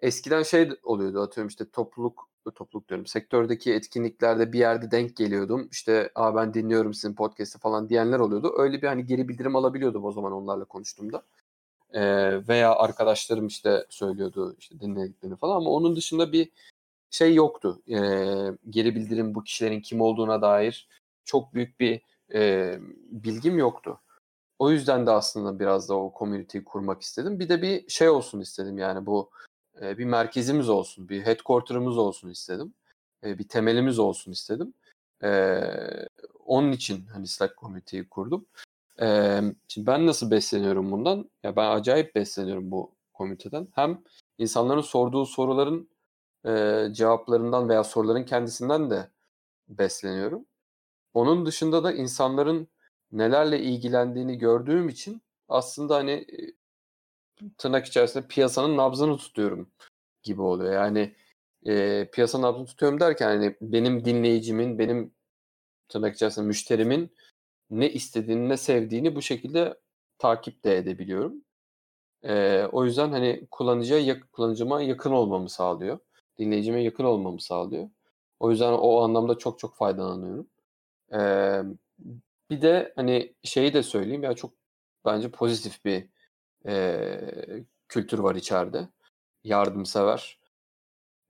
[0.00, 5.68] eskiden şey oluyordu atıyorum işte topluluk topluluk diyorum sektördeki etkinliklerde bir yerde denk geliyordum.
[5.72, 8.54] İşte Aa, ben dinliyorum sizin podcast'i falan diyenler oluyordu.
[8.58, 11.22] Öyle bir hani geri bildirim alabiliyordum o zaman onlarla konuştuğumda.
[11.94, 16.50] Ee, veya arkadaşlarım işte söylüyordu işte dinlediklerini falan ama onun dışında bir
[17.10, 17.82] şey yoktu.
[17.88, 20.88] Ee, geri bildirim bu kişilerin kim olduğuna dair
[21.24, 22.02] çok büyük bir
[22.34, 22.74] e,
[23.10, 24.00] bilgim yoktu.
[24.58, 27.40] O yüzden de aslında biraz da o community'yi kurmak istedim.
[27.40, 29.30] Bir de bir şey olsun istedim yani bu
[29.82, 32.74] e, bir merkezimiz olsun, bir headquarter'ımız olsun istedim.
[33.24, 34.74] E, bir temelimiz olsun istedim.
[35.22, 35.60] E,
[36.44, 38.46] onun için hani Slack Community'yi kurdum.
[39.00, 41.30] E, şimdi ben nasıl besleniyorum bundan?
[41.42, 43.68] Ya ben acayip besleniyorum bu komiteden.
[43.74, 44.02] Hem
[44.38, 45.90] insanların sorduğu soruların
[46.46, 49.10] e, cevaplarından veya soruların kendisinden de
[49.68, 50.46] besleniyorum.
[51.14, 52.68] Onun dışında da insanların
[53.12, 56.26] nelerle ilgilendiğini gördüğüm için aslında hani
[57.58, 59.70] tırnak içerisinde piyasanın nabzını tutuyorum
[60.22, 60.72] gibi oluyor.
[60.72, 61.14] Yani
[61.66, 65.14] e, piyasanın nabzını tutuyorum derken hani benim dinleyicimin, benim
[65.88, 67.10] tırnak içerisinde müşterimin
[67.70, 69.78] ne istediğini, ne sevdiğini bu şekilde
[70.18, 71.44] takip de edebiliyorum.
[72.22, 75.98] E, o yüzden hani kullanıcıya yak, kullanıcıma yakın olmamı sağlıyor.
[76.38, 77.90] Dinleyicime yakın olmamı sağlıyor.
[78.40, 80.46] O yüzden o anlamda çok çok faydalanıyorum.
[81.12, 81.20] E,
[82.50, 84.52] bir de hani şeyi de söyleyeyim ya çok
[85.04, 86.08] bence pozitif bir
[86.66, 87.20] e,
[87.88, 88.88] kültür var içeride.
[89.44, 90.38] Yardımsever.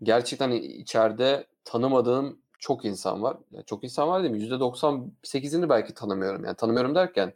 [0.02, 3.36] Gerçekten içeride tanımadığım çok insan var.
[3.50, 4.42] Yani çok insan var değil mi?
[4.42, 6.44] %98'ini belki tanımıyorum.
[6.44, 7.34] Yani tanımıyorum derken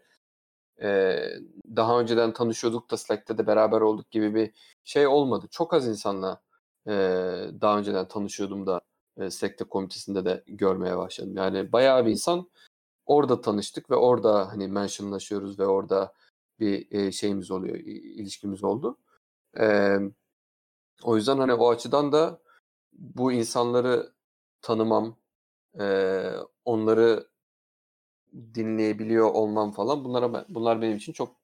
[0.82, 1.18] e,
[1.76, 4.52] daha önceden tanışıyorduk da Slack'te de beraber olduk gibi bir
[4.84, 5.46] şey olmadı.
[5.50, 6.42] Çok az insanla
[6.86, 6.92] e,
[7.60, 8.80] daha önceden tanışıyordum da
[9.18, 11.36] e, Slack'te komitesinde de görmeye başladım.
[11.36, 12.50] Yani bayağı bir insan
[13.06, 16.12] orada tanıştık ve orada hani mentionlaşıyoruz ve orada
[16.60, 18.98] bir e, şeyimiz oluyor, ilişkimiz oldu.
[19.60, 19.96] E,
[21.02, 22.40] o yüzden hani o açıdan da
[22.92, 24.12] bu insanları
[24.64, 25.16] tanımam,
[25.80, 26.22] e,
[26.64, 27.26] onları
[28.54, 31.36] dinleyebiliyor olmam falan bunlara bunlar benim için çok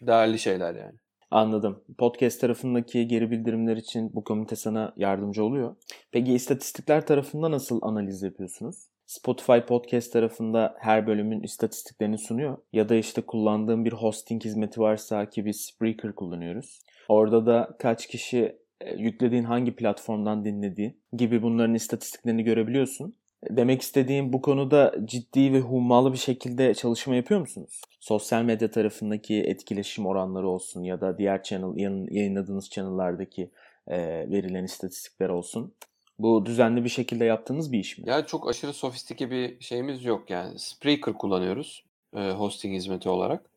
[0.00, 0.98] değerli şeyler yani.
[1.30, 1.84] Anladım.
[1.98, 5.76] Podcast tarafındaki geri bildirimler için bu komite sana yardımcı oluyor.
[6.12, 8.76] Peki istatistikler tarafında nasıl analiz yapıyorsunuz?
[9.06, 12.58] Spotify Podcast tarafında her bölümün istatistiklerini sunuyor.
[12.72, 16.80] Ya da işte kullandığım bir hosting hizmeti varsa ki biz Spreaker kullanıyoruz.
[17.08, 18.58] Orada da kaç kişi
[18.96, 23.14] yüklediğin hangi platformdan dinlediği gibi bunların istatistiklerini görebiliyorsun.
[23.50, 27.80] Demek istediğim bu konuda ciddi ve hummalı bir şekilde çalışma yapıyor musunuz?
[28.00, 31.78] Sosyal medya tarafındaki etkileşim oranları olsun ya da diğer channel
[32.10, 33.50] yayınladığınız channel'lardaki
[33.88, 33.98] e,
[34.30, 35.74] verilen istatistikler olsun.
[36.18, 38.04] Bu düzenli bir şekilde yaptığınız bir iş mi?
[38.08, 40.58] Yani çok aşırı sofistike bir şeyimiz yok yani.
[40.58, 41.84] Spreaker kullanıyoruz
[42.16, 43.50] e, hosting hizmeti olarak.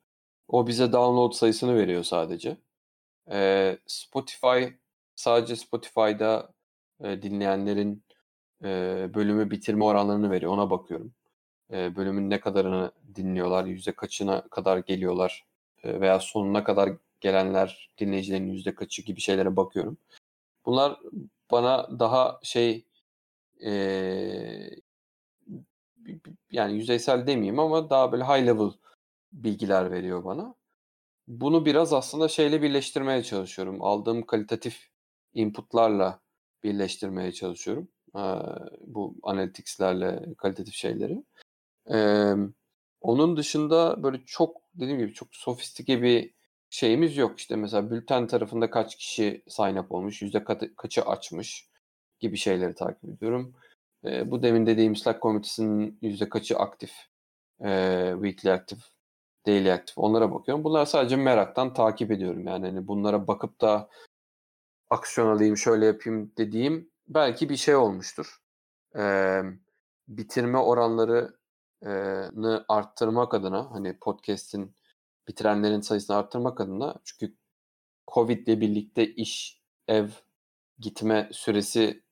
[0.47, 2.57] O bize download sayısını veriyor sadece.
[3.31, 4.65] E, Spotify
[5.19, 6.53] sadece Spotify'da
[7.03, 8.03] e, dinleyenlerin
[8.63, 8.67] e,
[9.13, 10.51] bölümü bitirme oranlarını veriyor.
[10.51, 11.13] Ona bakıyorum.
[11.73, 15.45] E, bölümün ne kadarını dinliyorlar, yüzde kaçına kadar geliyorlar
[15.83, 16.89] e, veya sonuna kadar
[17.21, 19.97] gelenler dinleyicilerin yüzde kaçı gibi şeylere bakıyorum.
[20.65, 20.99] Bunlar
[21.51, 22.85] bana daha şey
[23.65, 23.71] e,
[26.51, 28.71] yani yüzeysel demeyeyim ama daha böyle high level
[29.33, 30.55] bilgiler veriyor bana.
[31.27, 33.83] Bunu biraz aslında şeyle birleştirmeye çalışıyorum.
[33.83, 34.89] Aldığım kalitatif
[35.33, 36.19] inputlarla
[36.63, 37.87] birleştirmeye çalışıyorum.
[38.81, 41.23] bu analytics'lerle kalitatif şeyleri.
[43.01, 46.33] onun dışında böyle çok dediğim gibi çok sofistike bir
[46.69, 47.39] şeyimiz yok.
[47.39, 50.43] İşte mesela bülten tarafında kaç kişi sign up olmuş, yüzde
[50.77, 51.69] kaçı açmış
[52.19, 53.53] gibi şeyleri takip ediyorum.
[54.03, 56.91] bu demin dediğim Slack komitesinin yüzde kaçı aktif,
[58.13, 58.79] weekly active,
[59.47, 60.63] daily active onlara bakıyorum.
[60.63, 62.47] Bunlar sadece meraktan takip ediyorum.
[62.47, 63.89] Yani hani bunlara bakıp da
[64.89, 68.37] aksiyon alayım, şöyle yapayım dediğim belki bir şey olmuştur.
[68.97, 69.41] Ee,
[70.07, 74.75] bitirme oranlarını arttırmak adına hani podcast'in
[75.27, 77.35] bitirenlerin sayısını arttırmak adına çünkü
[78.13, 80.07] Covid ile birlikte iş, ev
[80.79, 82.03] gitme süresi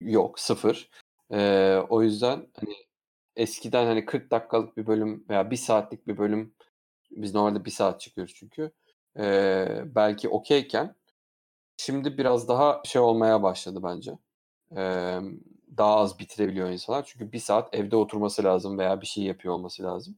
[0.00, 0.90] yok, sıfır.
[1.32, 2.74] Ee, o yüzden hani
[3.36, 6.54] eskiden hani 40 dakikalık bir bölüm veya bir saatlik bir bölüm
[7.10, 8.72] biz normalde bir saat çıkıyoruz çünkü.
[9.18, 10.94] Ee, belki okeyken
[11.84, 14.12] Şimdi biraz daha şey olmaya başladı bence.
[14.76, 15.20] Ee,
[15.76, 17.04] daha az bitirebiliyor insanlar.
[17.06, 20.16] Çünkü bir saat evde oturması lazım veya bir şey yapıyor olması lazım.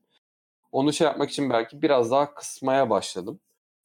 [0.73, 3.41] Onu şey yapmak için belki biraz daha kısmaya başladım.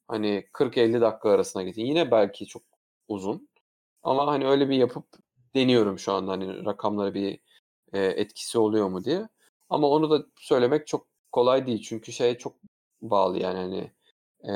[0.08, 1.84] Hani 40-50 dakika arasına getir.
[1.84, 2.64] Yine belki çok
[3.08, 3.50] uzun.
[4.04, 5.06] Ama hani öyle bir yapıp
[5.56, 7.40] deniyorum şu anda hani rakamlara bir
[7.94, 9.30] e, etkisi oluyor mu diye.
[9.70, 11.82] Ama onu da söylemek çok kolay değil.
[11.82, 12.56] Çünkü şey çok
[13.02, 13.92] bağlı yani hani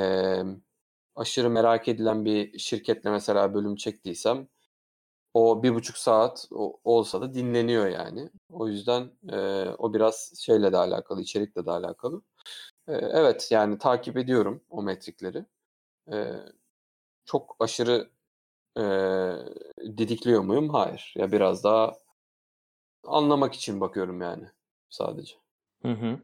[1.16, 4.48] aşırı merak edilen bir şirketle mesela bölüm çektiysem
[5.34, 6.48] o bir buçuk saat
[6.84, 8.30] olsa da dinleniyor yani.
[8.50, 9.36] O yüzden e,
[9.78, 12.22] o biraz şeyle de alakalı, içerikle de alakalı.
[12.88, 15.44] E, evet yani takip ediyorum o metrikleri.
[16.12, 16.32] E,
[17.24, 18.10] çok aşırı
[18.78, 18.82] e,
[19.98, 20.68] didikliyor muyum?
[20.68, 21.14] Hayır.
[21.16, 21.92] Ya biraz daha
[23.04, 24.44] anlamak için bakıyorum yani
[24.90, 25.34] sadece.
[25.82, 26.18] Hı hı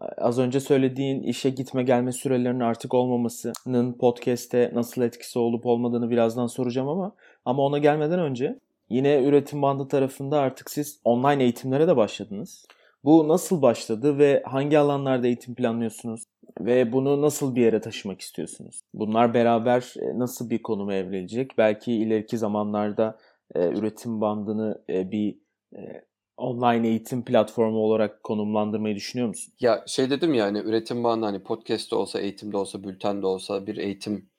[0.00, 6.46] az önce söylediğin işe gitme gelme sürelerinin artık olmamasının podcast'te nasıl etkisi olup olmadığını birazdan
[6.46, 7.12] soracağım ama
[7.44, 8.58] ama ona gelmeden önce
[8.90, 12.66] yine üretim bandı tarafında artık siz online eğitimlere de başladınız.
[13.04, 16.24] Bu nasıl başladı ve hangi alanlarda eğitim planlıyorsunuz?
[16.60, 18.80] Ve bunu nasıl bir yere taşımak istiyorsunuz?
[18.94, 21.58] Bunlar beraber e, nasıl bir konuma evrilecek?
[21.58, 23.18] Belki ileriki zamanlarda
[23.54, 25.38] e, üretim bandını e, bir
[25.76, 26.02] e,
[26.38, 29.54] online eğitim platformu olarak konumlandırmayı düşünüyor musun?
[29.60, 33.26] Ya şey dedim ya hani üretim bağında hani podcast olsa, eğitim de olsa, bülten de
[33.26, 34.30] olsa bir eğitim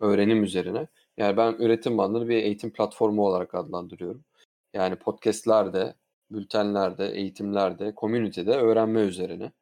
[0.00, 0.88] öğrenim üzerine.
[1.16, 4.24] Yani ben üretim bandını bir eğitim platformu olarak adlandırıyorum.
[4.74, 5.94] Yani podcastlerde,
[6.30, 9.52] bültenlerde, eğitimlerde, community'de öğrenme üzerine.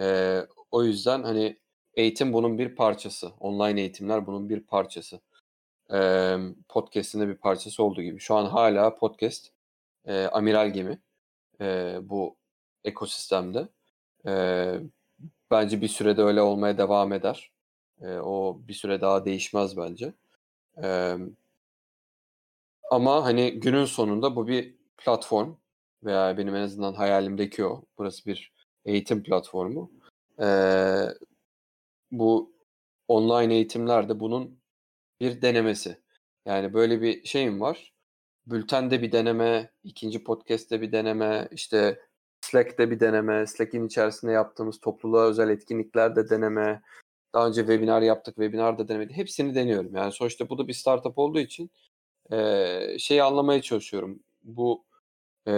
[0.00, 1.58] Ee, o yüzden hani
[1.94, 3.28] eğitim bunun bir parçası.
[3.40, 5.20] Online eğitimler bunun bir parçası.
[5.94, 6.36] Ee,
[6.68, 8.20] podcast'in de bir parçası olduğu gibi.
[8.20, 9.48] Şu an hala podcast
[10.06, 10.98] e, amiral gemi
[11.60, 12.36] e, bu
[12.84, 13.68] ekosistemde.
[14.26, 14.32] E,
[15.50, 17.50] bence bir sürede öyle olmaya devam eder.
[18.00, 20.14] E, o bir süre daha değişmez bence.
[20.82, 21.16] E,
[22.90, 25.54] ama hani günün sonunda bu bir platform
[26.04, 27.84] veya benim en azından hayalimdeki o.
[27.98, 28.52] Burası bir
[28.84, 29.90] eğitim platformu.
[30.40, 30.46] E,
[32.10, 32.52] bu
[33.08, 34.58] online eğitimlerde bunun
[35.20, 36.00] bir denemesi.
[36.46, 37.92] Yani böyle bir şeyim var.
[38.46, 42.00] Bülten'de bir deneme, ikinci podcast'te bir deneme, işte
[42.40, 46.82] Slack'te bir deneme, Slack'in içerisinde yaptığımız topluluğa özel etkinliklerde deneme,
[47.34, 49.12] daha önce webinar yaptık, webinarda denemedi.
[49.12, 49.96] Hepsini deniyorum.
[49.96, 51.70] Yani sonuçta bu da bir startup olduğu için
[52.32, 54.20] e, şeyi anlamaya çalışıyorum.
[54.42, 54.84] Bu
[55.48, 55.54] e,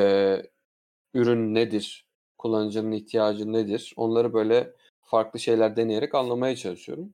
[1.15, 2.07] ürün nedir?
[2.39, 3.95] Kullanıcının ihtiyacı nedir?
[3.97, 7.13] Onları böyle farklı şeyler deneyerek anlamaya çalışıyorum.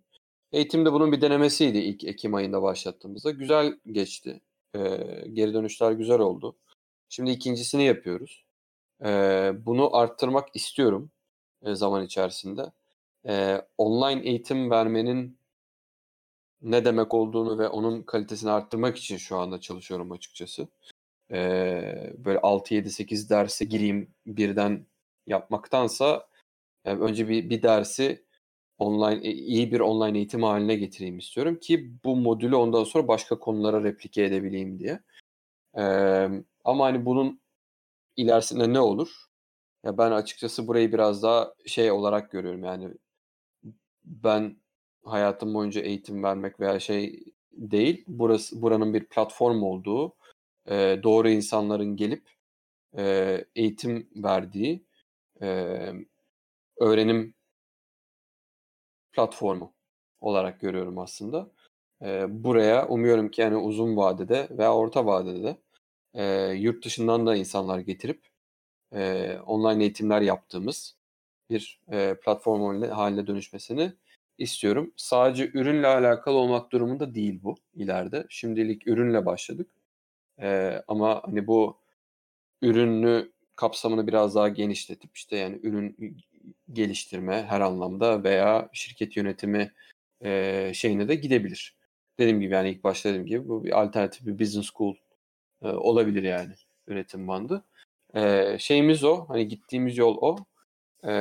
[0.52, 3.30] Eğitimde bunun bir denemesiydi ilk Ekim ayında başlattığımızda.
[3.30, 4.40] Güzel geçti.
[4.76, 6.56] Ee, geri dönüşler güzel oldu.
[7.08, 8.44] Şimdi ikincisini yapıyoruz.
[9.04, 11.10] Ee, bunu arttırmak istiyorum
[11.62, 12.72] e, zaman içerisinde.
[13.26, 15.38] Ee, online eğitim vermenin
[16.62, 20.68] ne demek olduğunu ve onun kalitesini arttırmak için şu anda çalışıyorum açıkçası.
[22.24, 24.86] böyle 6 7 8 derse gireyim birden
[25.26, 26.28] yapmaktansa
[26.84, 28.24] yani önce bir bir dersi
[28.78, 33.84] online iyi bir online eğitim haline getireyim istiyorum ki bu modülü ondan sonra başka konulara
[33.84, 35.00] replike edebileyim diye.
[35.78, 36.28] Ee,
[36.64, 37.40] ama hani bunun
[38.16, 39.10] ilerisinde ne olur?
[39.84, 42.88] Ya ben açıkçası burayı biraz daha şey olarak görüyorum yani
[44.04, 44.56] ben
[45.04, 48.04] hayatım boyunca eğitim vermek veya şey değil.
[48.08, 50.16] Burası buranın bir platform olduğu,
[50.66, 52.30] e, doğru insanların gelip
[52.98, 54.84] e, eğitim verdiği
[55.42, 55.78] e,
[56.80, 57.33] öğrenim
[59.14, 59.72] platformu
[60.20, 61.50] olarak görüyorum aslında.
[62.02, 65.56] E, buraya umuyorum ki yani uzun vadede veya orta vadede de
[66.14, 68.22] e, yurt dışından da insanlar getirip
[68.92, 70.96] e, online eğitimler yaptığımız
[71.50, 73.92] bir e, platform haline dönüşmesini
[74.38, 74.92] istiyorum.
[74.96, 78.26] Sadece ürünle alakalı olmak durumunda değil bu ileride.
[78.28, 79.70] Şimdilik ürünle başladık.
[80.40, 81.78] E, ama hani bu
[82.62, 86.16] ürünü kapsamını biraz daha genişletip işte yani ürün
[86.72, 89.72] geliştirme her anlamda veya şirket yönetimi
[90.20, 91.76] e, şeyine de gidebilir.
[92.18, 94.94] Dediğim gibi yani ilk başta dediğim gibi bu bir alternatif bir business school
[95.62, 96.54] e, olabilir yani
[96.86, 97.64] üretim bandı.
[98.14, 100.36] E, şeyimiz o hani gittiğimiz yol o.
[101.08, 101.12] E,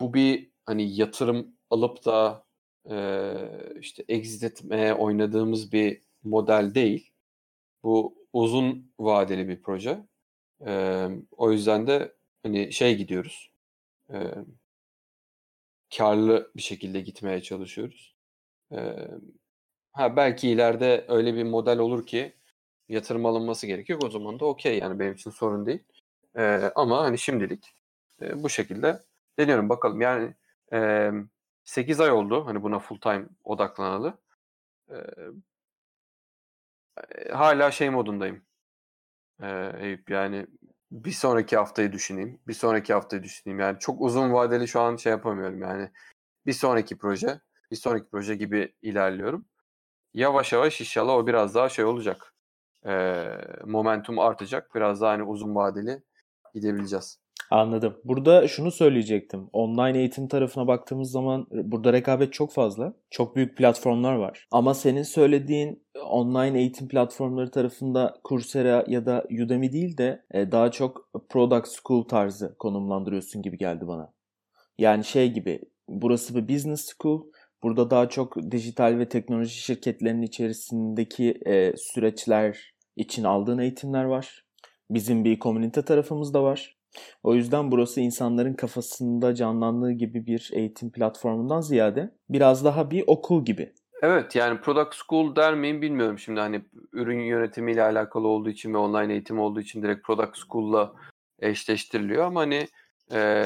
[0.00, 2.44] bu bir hani yatırım alıp da
[2.90, 3.34] e,
[3.80, 7.12] işte exit etmeye oynadığımız bir model değil.
[7.82, 10.06] Bu uzun vadeli bir proje.
[10.66, 13.50] E, o yüzden de hani şey gidiyoruz.
[14.12, 14.18] E,
[15.96, 18.14] karlı bir şekilde gitmeye çalışıyoruz.
[18.72, 18.78] E,
[19.92, 22.34] ha belki ileride öyle bir model olur ki
[22.88, 24.00] yatırım alınması gerekiyor.
[24.04, 25.84] O zaman da okey yani benim için sorun değil.
[26.36, 27.74] E, ama hani şimdilik
[28.22, 29.02] e, bu şekilde
[29.38, 30.00] deniyorum bakalım.
[30.00, 30.34] Yani
[30.72, 31.10] e,
[31.64, 34.18] 8 ay oldu hani buna full time odaklanalı.
[34.90, 34.96] E,
[37.32, 38.42] hala şey modundayım.
[39.78, 40.46] Eyüp yani
[40.90, 42.40] bir sonraki haftayı düşüneyim.
[42.48, 43.60] Bir sonraki haftayı düşüneyim.
[43.60, 45.90] Yani çok uzun vadeli şu an şey yapamıyorum yani.
[46.46, 49.44] Bir sonraki proje, bir sonraki proje gibi ilerliyorum.
[50.14, 52.34] Yavaş yavaş inşallah o biraz daha şey olacak.
[52.86, 53.24] E,
[53.64, 54.74] momentum artacak.
[54.74, 56.02] Biraz daha hani uzun vadeli
[56.54, 57.18] gidebileceğiz.
[57.50, 57.96] Anladım.
[58.04, 59.48] Burada şunu söyleyecektim.
[59.52, 62.94] Online eğitim tarafına baktığımız zaman burada rekabet çok fazla.
[63.10, 64.48] Çok büyük platformlar var.
[64.50, 70.70] Ama senin söylediğin online eğitim platformları tarafında Coursera ya da Udemy değil de e, daha
[70.70, 74.12] çok product school tarzı konumlandırıyorsun gibi geldi bana.
[74.78, 77.26] Yani şey gibi burası bir business school.
[77.62, 84.44] Burada daha çok dijital ve teknoloji şirketlerinin içerisindeki e, süreçler için aldığın eğitimler var.
[84.90, 86.79] Bizim bir komünite tarafımız da var.
[87.22, 93.44] O yüzden burası insanların kafasında canlandığı gibi bir eğitim platformundan ziyade biraz daha bir okul
[93.44, 93.72] gibi.
[94.02, 98.78] Evet yani product school der miyim bilmiyorum şimdi hani ürün yönetimiyle alakalı olduğu için ve
[98.78, 100.94] online eğitim olduğu için direkt product school'la
[101.38, 102.66] eşleştiriliyor ama hani
[103.12, 103.44] e,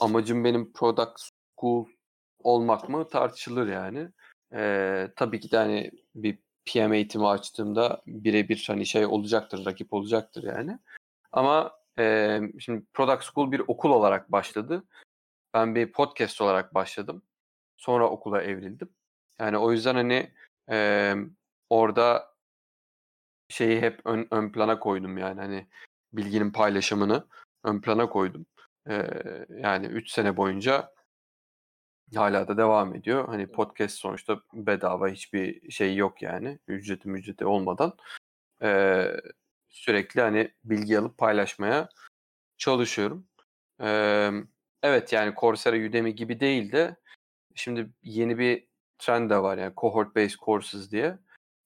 [0.00, 1.20] amacım benim product
[1.56, 1.86] school
[2.38, 4.08] olmak mı tartışılır yani.
[4.54, 10.42] E, tabii ki de hani bir PM eğitimi açtığımda birebir hani şey olacaktır, rakip olacaktır
[10.42, 10.78] yani.
[11.32, 14.84] Ama e, şimdi Product School bir okul olarak başladı.
[15.54, 17.22] Ben bir podcast olarak başladım.
[17.76, 18.88] Sonra okula evrildim.
[19.40, 20.32] Yani o yüzden hani
[20.70, 21.14] e,
[21.70, 22.34] orada
[23.48, 25.66] şeyi hep ön, ön plana koydum yani hani
[26.12, 27.26] bilginin paylaşımını
[27.64, 28.46] ön plana koydum.
[28.88, 29.10] E,
[29.48, 30.94] yani 3 sene boyunca
[32.14, 33.28] hala da devam ediyor.
[33.28, 36.58] Hani podcast sonuçta bedava hiçbir şey yok yani.
[36.68, 37.96] Ücreti ücreti olmadan.
[38.62, 39.06] E,
[39.70, 41.88] sürekli hani bilgi alıp paylaşmaya
[42.58, 43.26] çalışıyorum.
[43.82, 44.30] Ee,
[44.82, 46.96] evet yani Coursera, Udemy gibi değil de
[47.54, 51.18] şimdi yeni bir trend de var yani cohort based courses diye.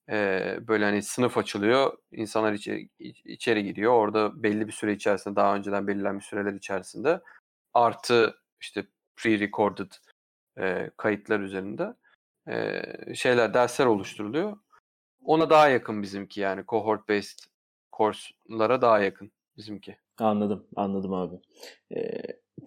[0.09, 2.89] Ee, böyle hani sınıf açılıyor, insanlar içeri,
[3.25, 3.93] içeri giriyor.
[3.93, 7.21] Orada belli bir süre içerisinde, daha önceden belirlenmiş süreler içerisinde
[7.73, 8.87] artı işte
[9.17, 9.91] pre-recorded
[10.59, 11.93] e, kayıtlar üzerinde
[12.47, 12.81] e,
[13.15, 14.57] şeyler, dersler oluşturuluyor.
[15.23, 17.39] Ona daha yakın bizimki yani cohort based
[17.97, 19.95] course'lara daha yakın bizimki.
[20.19, 21.35] Anladım, anladım abi.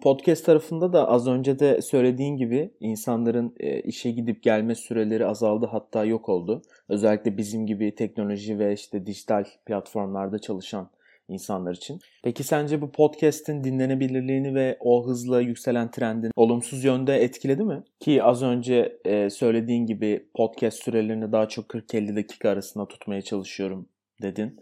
[0.01, 6.05] podcast tarafında da az önce de söylediğin gibi insanların işe gidip gelme süreleri azaldı hatta
[6.05, 6.61] yok oldu.
[6.89, 10.89] Özellikle bizim gibi teknoloji ve işte dijital platformlarda çalışan
[11.27, 11.99] insanlar için.
[12.23, 17.83] Peki sence bu podcast'in dinlenebilirliğini ve o hızla yükselen trendin olumsuz yönde etkiledi mi?
[17.99, 18.99] Ki az önce
[19.31, 23.89] söylediğin gibi podcast sürelerini daha çok 40-50 dakika arasında tutmaya çalışıyorum
[24.21, 24.59] dedin.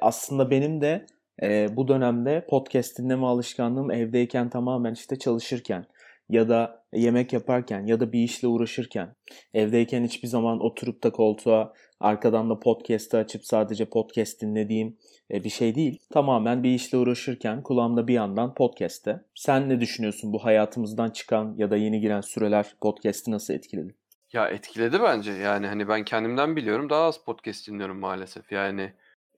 [0.00, 1.06] Aslında benim de
[1.42, 5.86] e, bu dönemde podcast dinleme alışkanlığım evdeyken tamamen işte çalışırken
[6.28, 9.14] ya da yemek yaparken ya da bir işle uğraşırken
[9.54, 14.96] evdeyken hiçbir zaman oturup da koltuğa arkadan da podcast'ı açıp sadece podcast dinlediğim
[15.30, 15.98] e, bir şey değil.
[16.10, 19.20] Tamamen bir işle uğraşırken kulağımda bir yandan podcast'te.
[19.34, 23.94] Sen ne düşünüyorsun bu hayatımızdan çıkan ya da yeni giren süreler podcast'i nasıl etkiledi?
[24.32, 25.32] Ya etkiledi bence.
[25.32, 28.52] Yani hani ben kendimden biliyorum daha az podcast dinliyorum maalesef.
[28.52, 28.92] Yani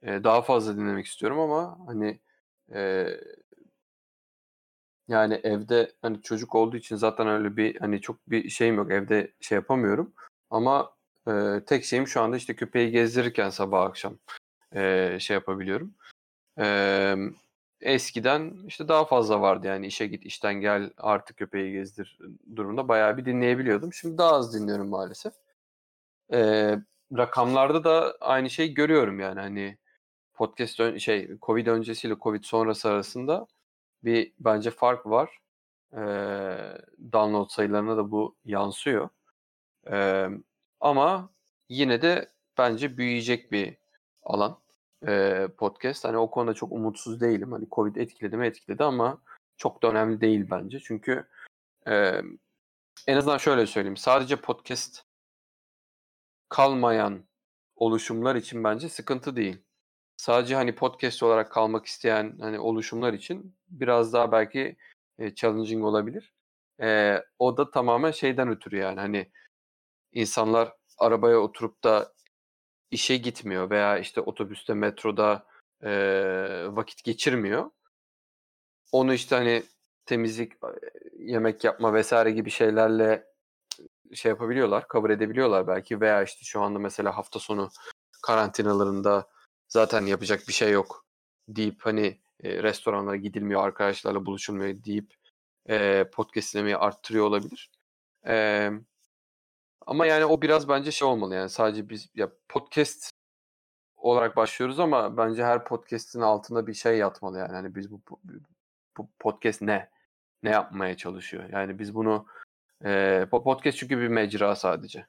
[0.04, 2.20] e, daha fazla dinlemek istiyorum ama hani
[2.74, 3.06] e,
[5.08, 8.90] yani evde hani çocuk olduğu için zaten öyle bir hani çok bir şeyim yok.
[8.92, 10.12] Evde şey yapamıyorum.
[10.50, 10.94] Ama
[11.28, 14.18] e, tek şeyim şu anda işte köpeği gezdirirken sabah akşam
[14.74, 15.94] e, şey yapabiliyorum.
[16.60, 17.16] E,
[17.80, 22.18] eskiden işte daha fazla vardı yani işe git işten gel artık köpeği gezdir
[22.56, 23.92] durumunda bayağı bir dinleyebiliyordum.
[23.92, 25.32] Şimdi daha az dinliyorum maalesef.
[26.32, 26.38] E,
[27.16, 29.78] rakamlarda da aynı şeyi görüyorum yani hani
[30.34, 33.46] podcast ön- şey Covid öncesiyle Covid sonrası arasında
[34.04, 35.38] bir bence fark var.
[35.92, 35.98] E,
[37.12, 39.08] download sayılarına da bu yansıyor.
[39.90, 40.28] E,
[40.80, 41.30] ama
[41.68, 43.76] yine de bence büyüyecek bir
[44.22, 44.58] alan
[45.06, 46.04] e, podcast.
[46.04, 47.52] Hani o konuda çok umutsuz değilim.
[47.52, 49.18] Hani Covid etkiledi mi etkiledi ama
[49.56, 50.80] çok da önemli değil bence.
[50.80, 51.26] Çünkü
[51.88, 52.20] e,
[53.06, 53.96] en azından şöyle söyleyeyim.
[53.96, 55.02] Sadece podcast
[56.48, 57.24] kalmayan
[57.76, 59.63] oluşumlar için bence sıkıntı değil.
[60.16, 64.76] Sadece hani podcast olarak kalmak isteyen hani oluşumlar için biraz daha belki
[65.18, 66.32] e, challenging olabilir.
[66.80, 69.30] E, o da tamamen şeyden ötürü yani hani
[70.12, 72.12] insanlar arabaya oturup da
[72.90, 75.46] işe gitmiyor veya işte otobüste, metroda
[75.82, 75.90] e,
[76.68, 77.70] vakit geçirmiyor.
[78.92, 79.62] Onu işte hani
[80.06, 80.52] temizlik,
[81.18, 83.26] yemek yapma vesaire gibi şeylerle
[84.14, 87.70] şey yapabiliyorlar, cover edebiliyorlar belki veya işte şu anda mesela hafta sonu
[88.22, 89.26] karantinalarında
[89.74, 91.06] zaten yapacak bir şey yok
[91.48, 95.14] deyip hani e, restoranlara gidilmiyor, arkadaşlarla buluşulmuyor deyip
[95.68, 97.70] e, podcast dinlemeyi arttırıyor olabilir.
[98.26, 98.70] E,
[99.86, 103.10] ama yani o biraz bence şey olmalı yani sadece biz ya podcast
[103.96, 107.52] olarak başlıyoruz ama bence her podcast'in altında bir şey yatmalı yani.
[107.52, 108.20] Hani biz bu, bu,
[108.98, 109.90] bu podcast ne?
[110.42, 111.44] Ne yapmaya çalışıyor?
[111.52, 112.26] Yani biz bunu
[112.84, 115.06] e, podcast çünkü bir mecra sadece.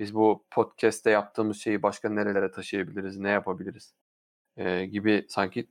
[0.00, 3.94] Biz bu podcast'te yaptığımız şeyi başka nerelere taşıyabiliriz, ne yapabiliriz
[4.56, 5.66] e, gibi sanki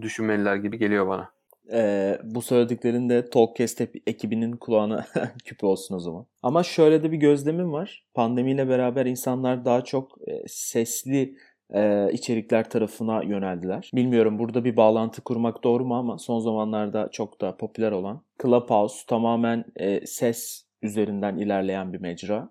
[0.00, 1.32] düşünmeliler gibi geliyor bana.
[1.72, 5.06] Ee, bu söylediklerin de Talkcast ekibinin kulağına
[5.44, 6.26] küpe olsun o zaman.
[6.42, 8.06] Ama şöyle de bir gözlemim var.
[8.14, 11.36] Pandemiyle beraber insanlar daha çok e, sesli
[11.74, 13.90] e, içerikler tarafına yöneldiler.
[13.94, 19.06] Bilmiyorum burada bir bağlantı kurmak doğru mu ama son zamanlarda çok da popüler olan Clubhouse
[19.06, 22.50] tamamen e, ses üzerinden ilerleyen bir mecra.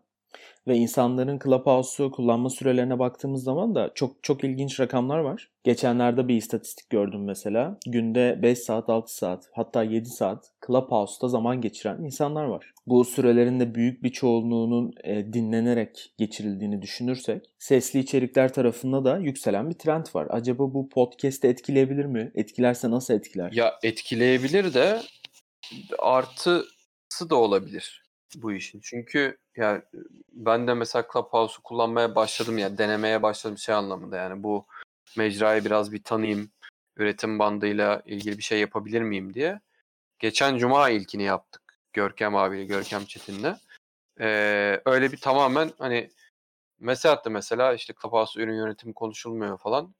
[0.69, 5.49] Ve insanların Clubhouse'u kullanma sürelerine baktığımız zaman da çok çok ilginç rakamlar var.
[5.63, 7.77] Geçenlerde bir istatistik gördüm mesela.
[7.87, 12.73] Günde 5 saat, 6 saat hatta 7 saat Clubhouse'da zaman geçiren insanlar var.
[12.87, 19.69] Bu sürelerin de büyük bir çoğunluğunun e, dinlenerek geçirildiğini düşünürsek sesli içerikler tarafında da yükselen
[19.69, 20.27] bir trend var.
[20.29, 22.31] Acaba bu podcast'ı etkileyebilir mi?
[22.35, 23.51] Etkilerse nasıl etkiler?
[23.51, 25.01] Ya etkileyebilir de
[25.99, 27.98] artısı da olabilir
[28.35, 28.79] bu işin.
[28.79, 29.81] Çünkü yani
[30.31, 34.65] ben de mesela Clubhouse'u kullanmaya başladım ya yani denemeye başladım şey anlamında yani bu
[35.17, 36.51] mecrayı biraz bir tanıyayım
[36.97, 39.61] üretim bandıyla ilgili bir şey yapabilir miyim diye.
[40.19, 43.55] Geçen cuma ilkini yaptık Görkem abiyle Görkem Çetin'le.
[44.19, 46.09] Ee, öyle bir tamamen hani
[46.79, 49.95] mesaj attı mesela işte Clubhouse ürün yönetimi konuşulmuyor falan.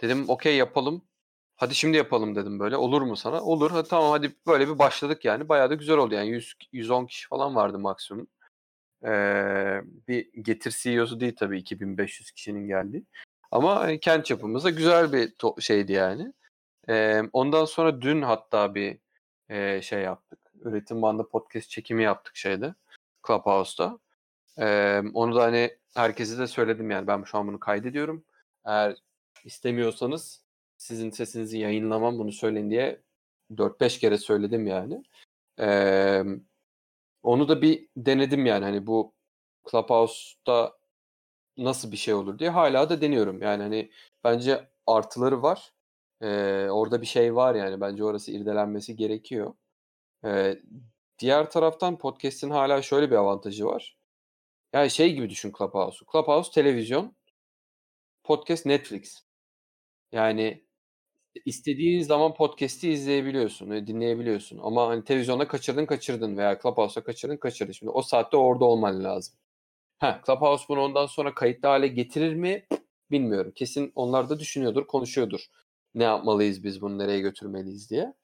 [0.00, 1.02] Dedim okey yapalım.
[1.56, 2.76] Hadi şimdi yapalım dedim böyle.
[2.76, 3.42] Olur mu sana?
[3.42, 3.70] Olur.
[3.70, 5.48] Hadi tamam hadi böyle bir başladık yani.
[5.48, 6.28] Bayağı da güzel oldu yani.
[6.28, 8.26] 100 110 kişi falan vardı maksimum.
[9.04, 13.04] Ee, bir Getir CEO'su değil tabii 2500 kişinin geldiği.
[13.50, 16.32] Ama hani kendi çapımızda güzel bir şeydi yani.
[16.88, 18.98] Ee, ondan sonra dün hatta bir
[19.48, 20.38] e, şey yaptık.
[20.64, 22.74] Üretim bandı podcast çekimi yaptık şeyde.
[23.26, 23.98] Clubhouse'da.
[24.58, 28.24] Ee, onu da hani herkese de söyledim yani ben şu an bunu kaydediyorum.
[28.66, 28.96] Eğer
[29.44, 30.43] istemiyorsanız
[30.78, 33.02] sizin sesinizi yayınlamam bunu söyleyin diye
[33.50, 35.02] 4-5 kere söyledim yani.
[35.60, 36.22] Ee,
[37.22, 39.14] onu da bir denedim yani hani bu
[39.70, 40.78] Clubhouse'da
[41.56, 43.42] nasıl bir şey olur diye hala da deniyorum.
[43.42, 43.90] Yani hani
[44.24, 45.72] bence artıları var.
[46.22, 49.54] Ee, orada bir şey var yani bence orası irdelenmesi gerekiyor.
[50.24, 50.58] Ee,
[51.18, 53.96] diğer taraftan podcast'in hala şöyle bir avantajı var.
[54.72, 56.06] Yani şey gibi düşün Clubhouse'u.
[56.12, 57.16] Clubhouse televizyon,
[58.24, 59.24] podcast Netflix.
[60.12, 60.63] Yani
[61.46, 64.60] istediğin zaman podcast'i izleyebiliyorsun, dinleyebiliyorsun.
[64.62, 67.72] Ama hani televizyonda kaçırdın kaçırdın veya Clubhouse'da kaçırdın kaçırdın.
[67.72, 69.34] Şimdi o saatte orada olman lazım.
[69.98, 72.66] Ha, Clubhouse bunu ondan sonra kayıtlı hale getirir mi?
[73.10, 73.52] Bilmiyorum.
[73.56, 75.40] Kesin onlar da düşünüyordur, konuşuyordur.
[75.94, 78.14] Ne yapmalıyız biz bunu, nereye götürmeliyiz diye.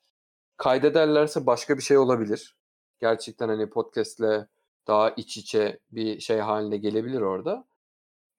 [0.57, 2.57] Kaydederlerse başka bir şey olabilir.
[3.01, 4.49] gerçekten hani podcast'le
[4.87, 7.65] daha iç içe bir şey haline gelebilir orada.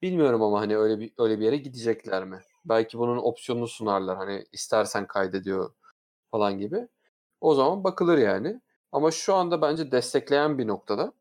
[0.01, 2.39] Bilmiyorum ama hani öyle bir öyle bir yere gidecekler mi?
[2.65, 4.17] Belki bunun opsiyonunu sunarlar.
[4.17, 5.73] Hani istersen kaydediyor
[6.31, 6.87] falan gibi.
[7.41, 8.61] O zaman bakılır yani.
[8.91, 11.13] Ama şu anda bence destekleyen bir noktada.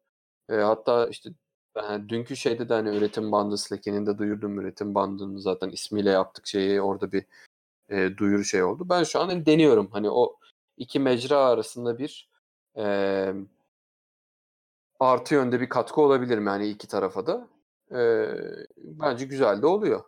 [0.48, 1.30] E, hatta işte
[1.76, 6.46] yani dünkü şeyde de hani üretim bandı Slack'inin de duyurdum üretim bandını zaten ismiyle yaptık
[6.46, 7.26] şeyi orada bir
[7.88, 8.88] e, duyuru şey oldu.
[8.88, 9.88] Ben şu an hani deniyorum.
[9.92, 10.36] Hani o
[10.76, 12.30] iki mecra arasında bir
[12.76, 13.34] e,
[15.00, 16.48] artı yönde bir katkı olabilir mi?
[16.48, 17.48] Yani iki tarafa da.
[17.92, 18.28] E,
[18.76, 20.04] bence güzel de oluyor.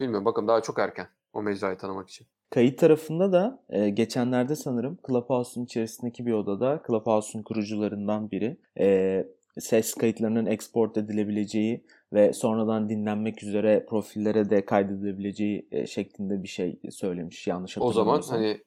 [0.00, 2.26] Bilmiyorum bakın daha çok erken o mecrayı tanımak için.
[2.50, 9.26] Kayıt tarafında da e, geçenlerde sanırım Clubhouse'un içerisindeki bir odada Clubhouse'un kurucularından biri e,
[9.58, 16.80] ses kayıtlarının export edilebileceği ve sonradan dinlenmek üzere profillere de kaydedilebileceği e, şeklinde bir şey
[16.90, 18.38] söylemiş yanlış O zaman hatırlamıyorsam.
[18.38, 18.64] hani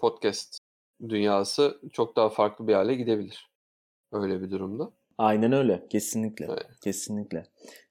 [0.00, 0.58] podcast
[1.08, 3.50] dünyası çok daha farklı bir hale gidebilir.
[4.12, 4.92] Öyle bir durumda.
[5.20, 5.86] Aynen öyle.
[5.90, 6.46] Kesinlikle.
[6.48, 6.66] Evet.
[6.84, 7.44] Kesinlikle.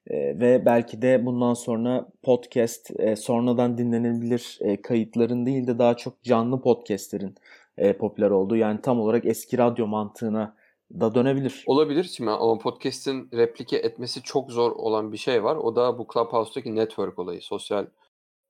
[0.06, 5.96] Ee, ve belki de bundan sonra podcast e, sonradan dinlenebilir e, kayıtların değil de daha
[5.96, 7.34] çok canlı podcastlerin
[7.78, 10.56] e, popüler olduğu yani tam olarak eski radyo mantığına
[10.92, 11.64] da dönebilir.
[11.66, 15.56] Olabilir şimdi ama podcast'in replike etmesi çok zor olan bir şey var.
[15.56, 17.86] O da bu Clubhouse'daki network olayı, sosyal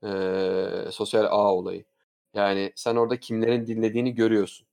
[0.04, 1.84] eee, sosyal ağ olayı.
[2.34, 4.66] Yani sen orada kimlerin dinlediğini görüyorsun.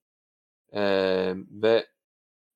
[0.74, 1.86] Eee, ve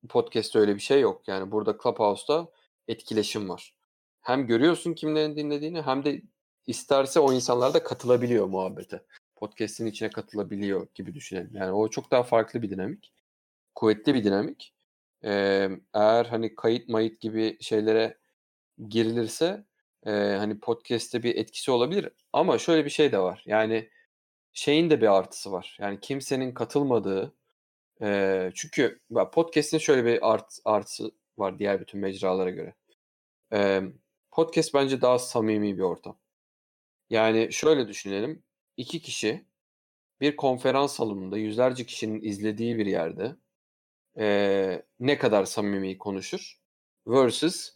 [0.09, 1.27] podcast'te öyle bir şey yok.
[1.27, 2.51] Yani burada Clubhouse'da
[2.87, 3.73] etkileşim var.
[4.21, 6.21] Hem görüyorsun kimlerin dinlediğini hem de
[6.67, 9.03] isterse o insanlar da katılabiliyor muhabbete.
[9.35, 11.51] Podcast'in içine katılabiliyor gibi düşünelim.
[11.53, 13.13] Yani o çok daha farklı bir dinamik.
[13.75, 14.73] Kuvvetli bir dinamik.
[15.23, 18.17] Eee, eğer hani kayıt mayıt gibi şeylere
[18.89, 19.65] girilirse
[20.05, 22.09] eee, hani podcast'te bir etkisi olabilir.
[22.33, 23.43] Ama şöyle bir şey de var.
[23.45, 23.89] Yani
[24.53, 25.77] şeyin de bir artısı var.
[25.81, 27.33] Yani kimsenin katılmadığı
[28.55, 28.99] çünkü
[29.33, 32.75] podcast'in şöyle bir art, artısı var diğer bütün mecralara göre.
[33.53, 33.83] Eee,
[34.31, 36.19] podcast bence daha samimi bir ortam.
[37.09, 38.43] Yani şöyle düşünelim.
[38.77, 39.45] iki kişi
[40.21, 43.35] bir konferans salonunda yüzlerce kişinin izlediği bir yerde
[44.17, 46.59] eee, ne kadar samimi konuşur
[47.07, 47.71] versus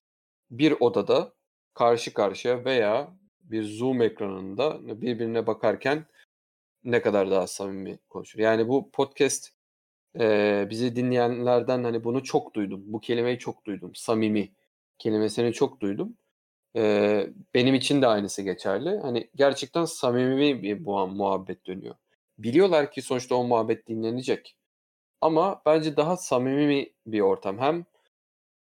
[0.51, 1.33] bir odada
[1.73, 6.05] karşı karşıya veya bir Zoom ekranında birbirine bakarken
[6.83, 8.39] ne kadar daha samimi konuşur.
[8.39, 9.54] Yani bu podcast
[10.19, 12.83] eee, bizi dinleyenlerden hani bunu çok duydum.
[12.87, 13.91] Bu kelimeyi çok duydum.
[13.95, 14.51] Samimi
[14.99, 16.17] kelimesini çok duydum.
[16.75, 18.99] Eee, benim için de aynısı geçerli.
[18.99, 21.95] Hani gerçekten samimi bir muhabbet dönüyor.
[22.39, 24.57] Biliyorlar ki sonuçta o muhabbet dinlenecek.
[25.21, 27.59] Ama bence daha samimi bir ortam.
[27.59, 27.85] Hem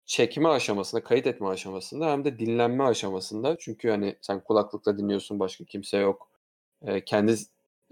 [0.06, 3.56] çekme aşamasında, kayıt etme aşamasında hem de dinlenme aşamasında.
[3.60, 6.30] Çünkü hani sen kulaklıkla dinliyorsun, başka kimse yok.
[6.86, 7.36] Eee, kendi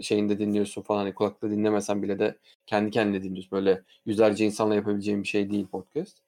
[0.01, 0.99] şeyinde dinliyorsun falan.
[1.01, 3.51] Hani kulaklıkla dinlemesen bile de kendi kendine dinliyorsun.
[3.53, 6.18] Böyle yüzlerce insanla yapabileceğin bir şey değil podcast.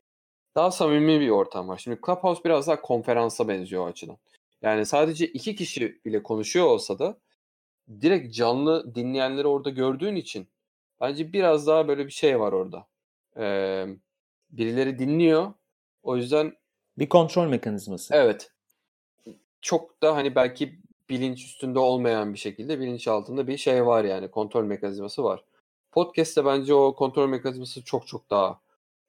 [0.55, 1.79] Daha samimi bir ortam var.
[1.79, 4.17] Şimdi Clubhouse biraz daha konferansa benziyor o açıdan.
[4.63, 7.19] Yani sadece iki kişi bile konuşuyor olsa da
[8.01, 10.47] direkt canlı dinleyenleri orada gördüğün için
[11.01, 12.87] bence biraz daha böyle bir şey var orada.
[13.37, 13.97] Eee,
[14.51, 15.53] birileri dinliyor.
[16.03, 16.53] O yüzden
[16.99, 18.15] Bir kontrol mekanizması.
[18.15, 18.51] evet
[19.61, 20.79] çok da hani belki
[21.11, 25.45] bilinç üstünde olmayan bir şekilde bilinç altında bir şey var yani kontrol mekanizması var.
[25.93, 28.61] Podcast'te bence o kontrol mekanizması çok çok daha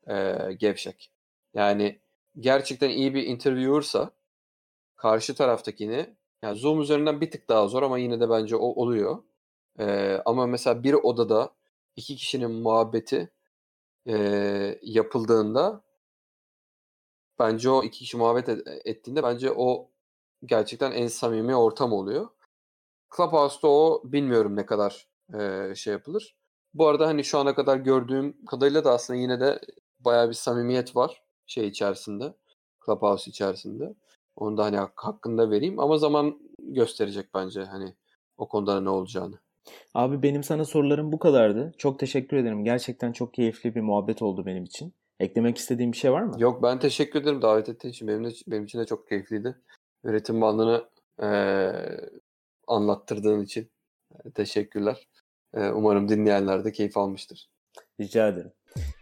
[0.09, 1.11] eee, gevşek.
[1.53, 1.99] Yani
[2.39, 4.11] gerçekten iyi bir interviewer'sa
[4.95, 9.23] karşı taraftakini yani Zoom üzerinden bir tık daha zor ama yine de bence o oluyor.
[9.79, 11.51] Eee, ama mesela bir odada
[11.95, 13.29] iki kişinin muhabbeti
[14.07, 15.83] eee, yapıldığında
[17.39, 19.89] bence o iki kişi muhabbet et- ettiğinde bence o
[20.45, 22.27] gerçekten en samimi ortam oluyor.
[23.17, 26.35] Clubhouse'da o bilmiyorum ne kadar eee, şey yapılır.
[26.73, 29.59] Bu arada hani şu ana kadar gördüğüm kadarıyla da aslında yine de
[29.99, 32.33] bayağı bir samimiyet var şey içerisinde.
[32.85, 33.95] Clubhouse içerisinde.
[34.35, 37.95] Onu da hani hak- hakkında vereyim ama zaman gösterecek bence hani
[38.37, 39.39] o konuda ne olacağını.
[39.93, 41.73] Abi benim sana sorularım bu kadardı.
[41.77, 42.63] Çok teşekkür ederim.
[42.63, 44.93] Gerçekten çok keyifli bir muhabbet oldu benim için.
[45.19, 46.35] Eklemek istediğim bir şey var mı?
[46.37, 48.07] Yok ben teşekkür ederim davet ettiğin için.
[48.07, 49.55] Benim, de, benim için de çok keyifliydi.
[50.05, 50.85] Üretim bandını
[51.21, 52.09] eee,
[52.67, 53.71] anlattırdığın için
[54.25, 55.07] e, teşekkürler.
[55.53, 57.49] E, umarım dinleyenler de keyif almıştır.
[57.99, 58.51] Rica ederim.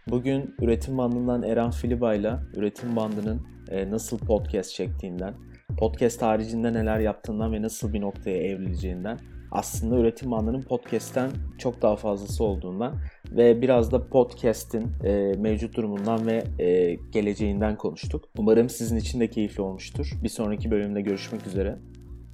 [0.06, 5.34] Bugün Üretim Bandı'ndan Eren Filiba'yla Üretim Bandı'nın e, nasıl podcast çektiğinden,
[5.78, 9.18] podcast haricinde neler yaptığından ve nasıl bir noktaya evrileceğinden,
[9.54, 12.94] aslında Üretim Bandı'nın podcast'ten çok daha fazlası olduğundan
[13.30, 18.24] ve biraz da podcast'in e, mevcut durumundan ve e, geleceğinden konuştuk.
[18.38, 20.10] Umarım sizin için de keyifli olmuştur.
[20.22, 21.78] Bir sonraki bölümde görüşmek üzere.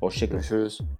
[0.01, 0.41] Hoşçakalın.
[0.41, 1.00] Görüşürüz.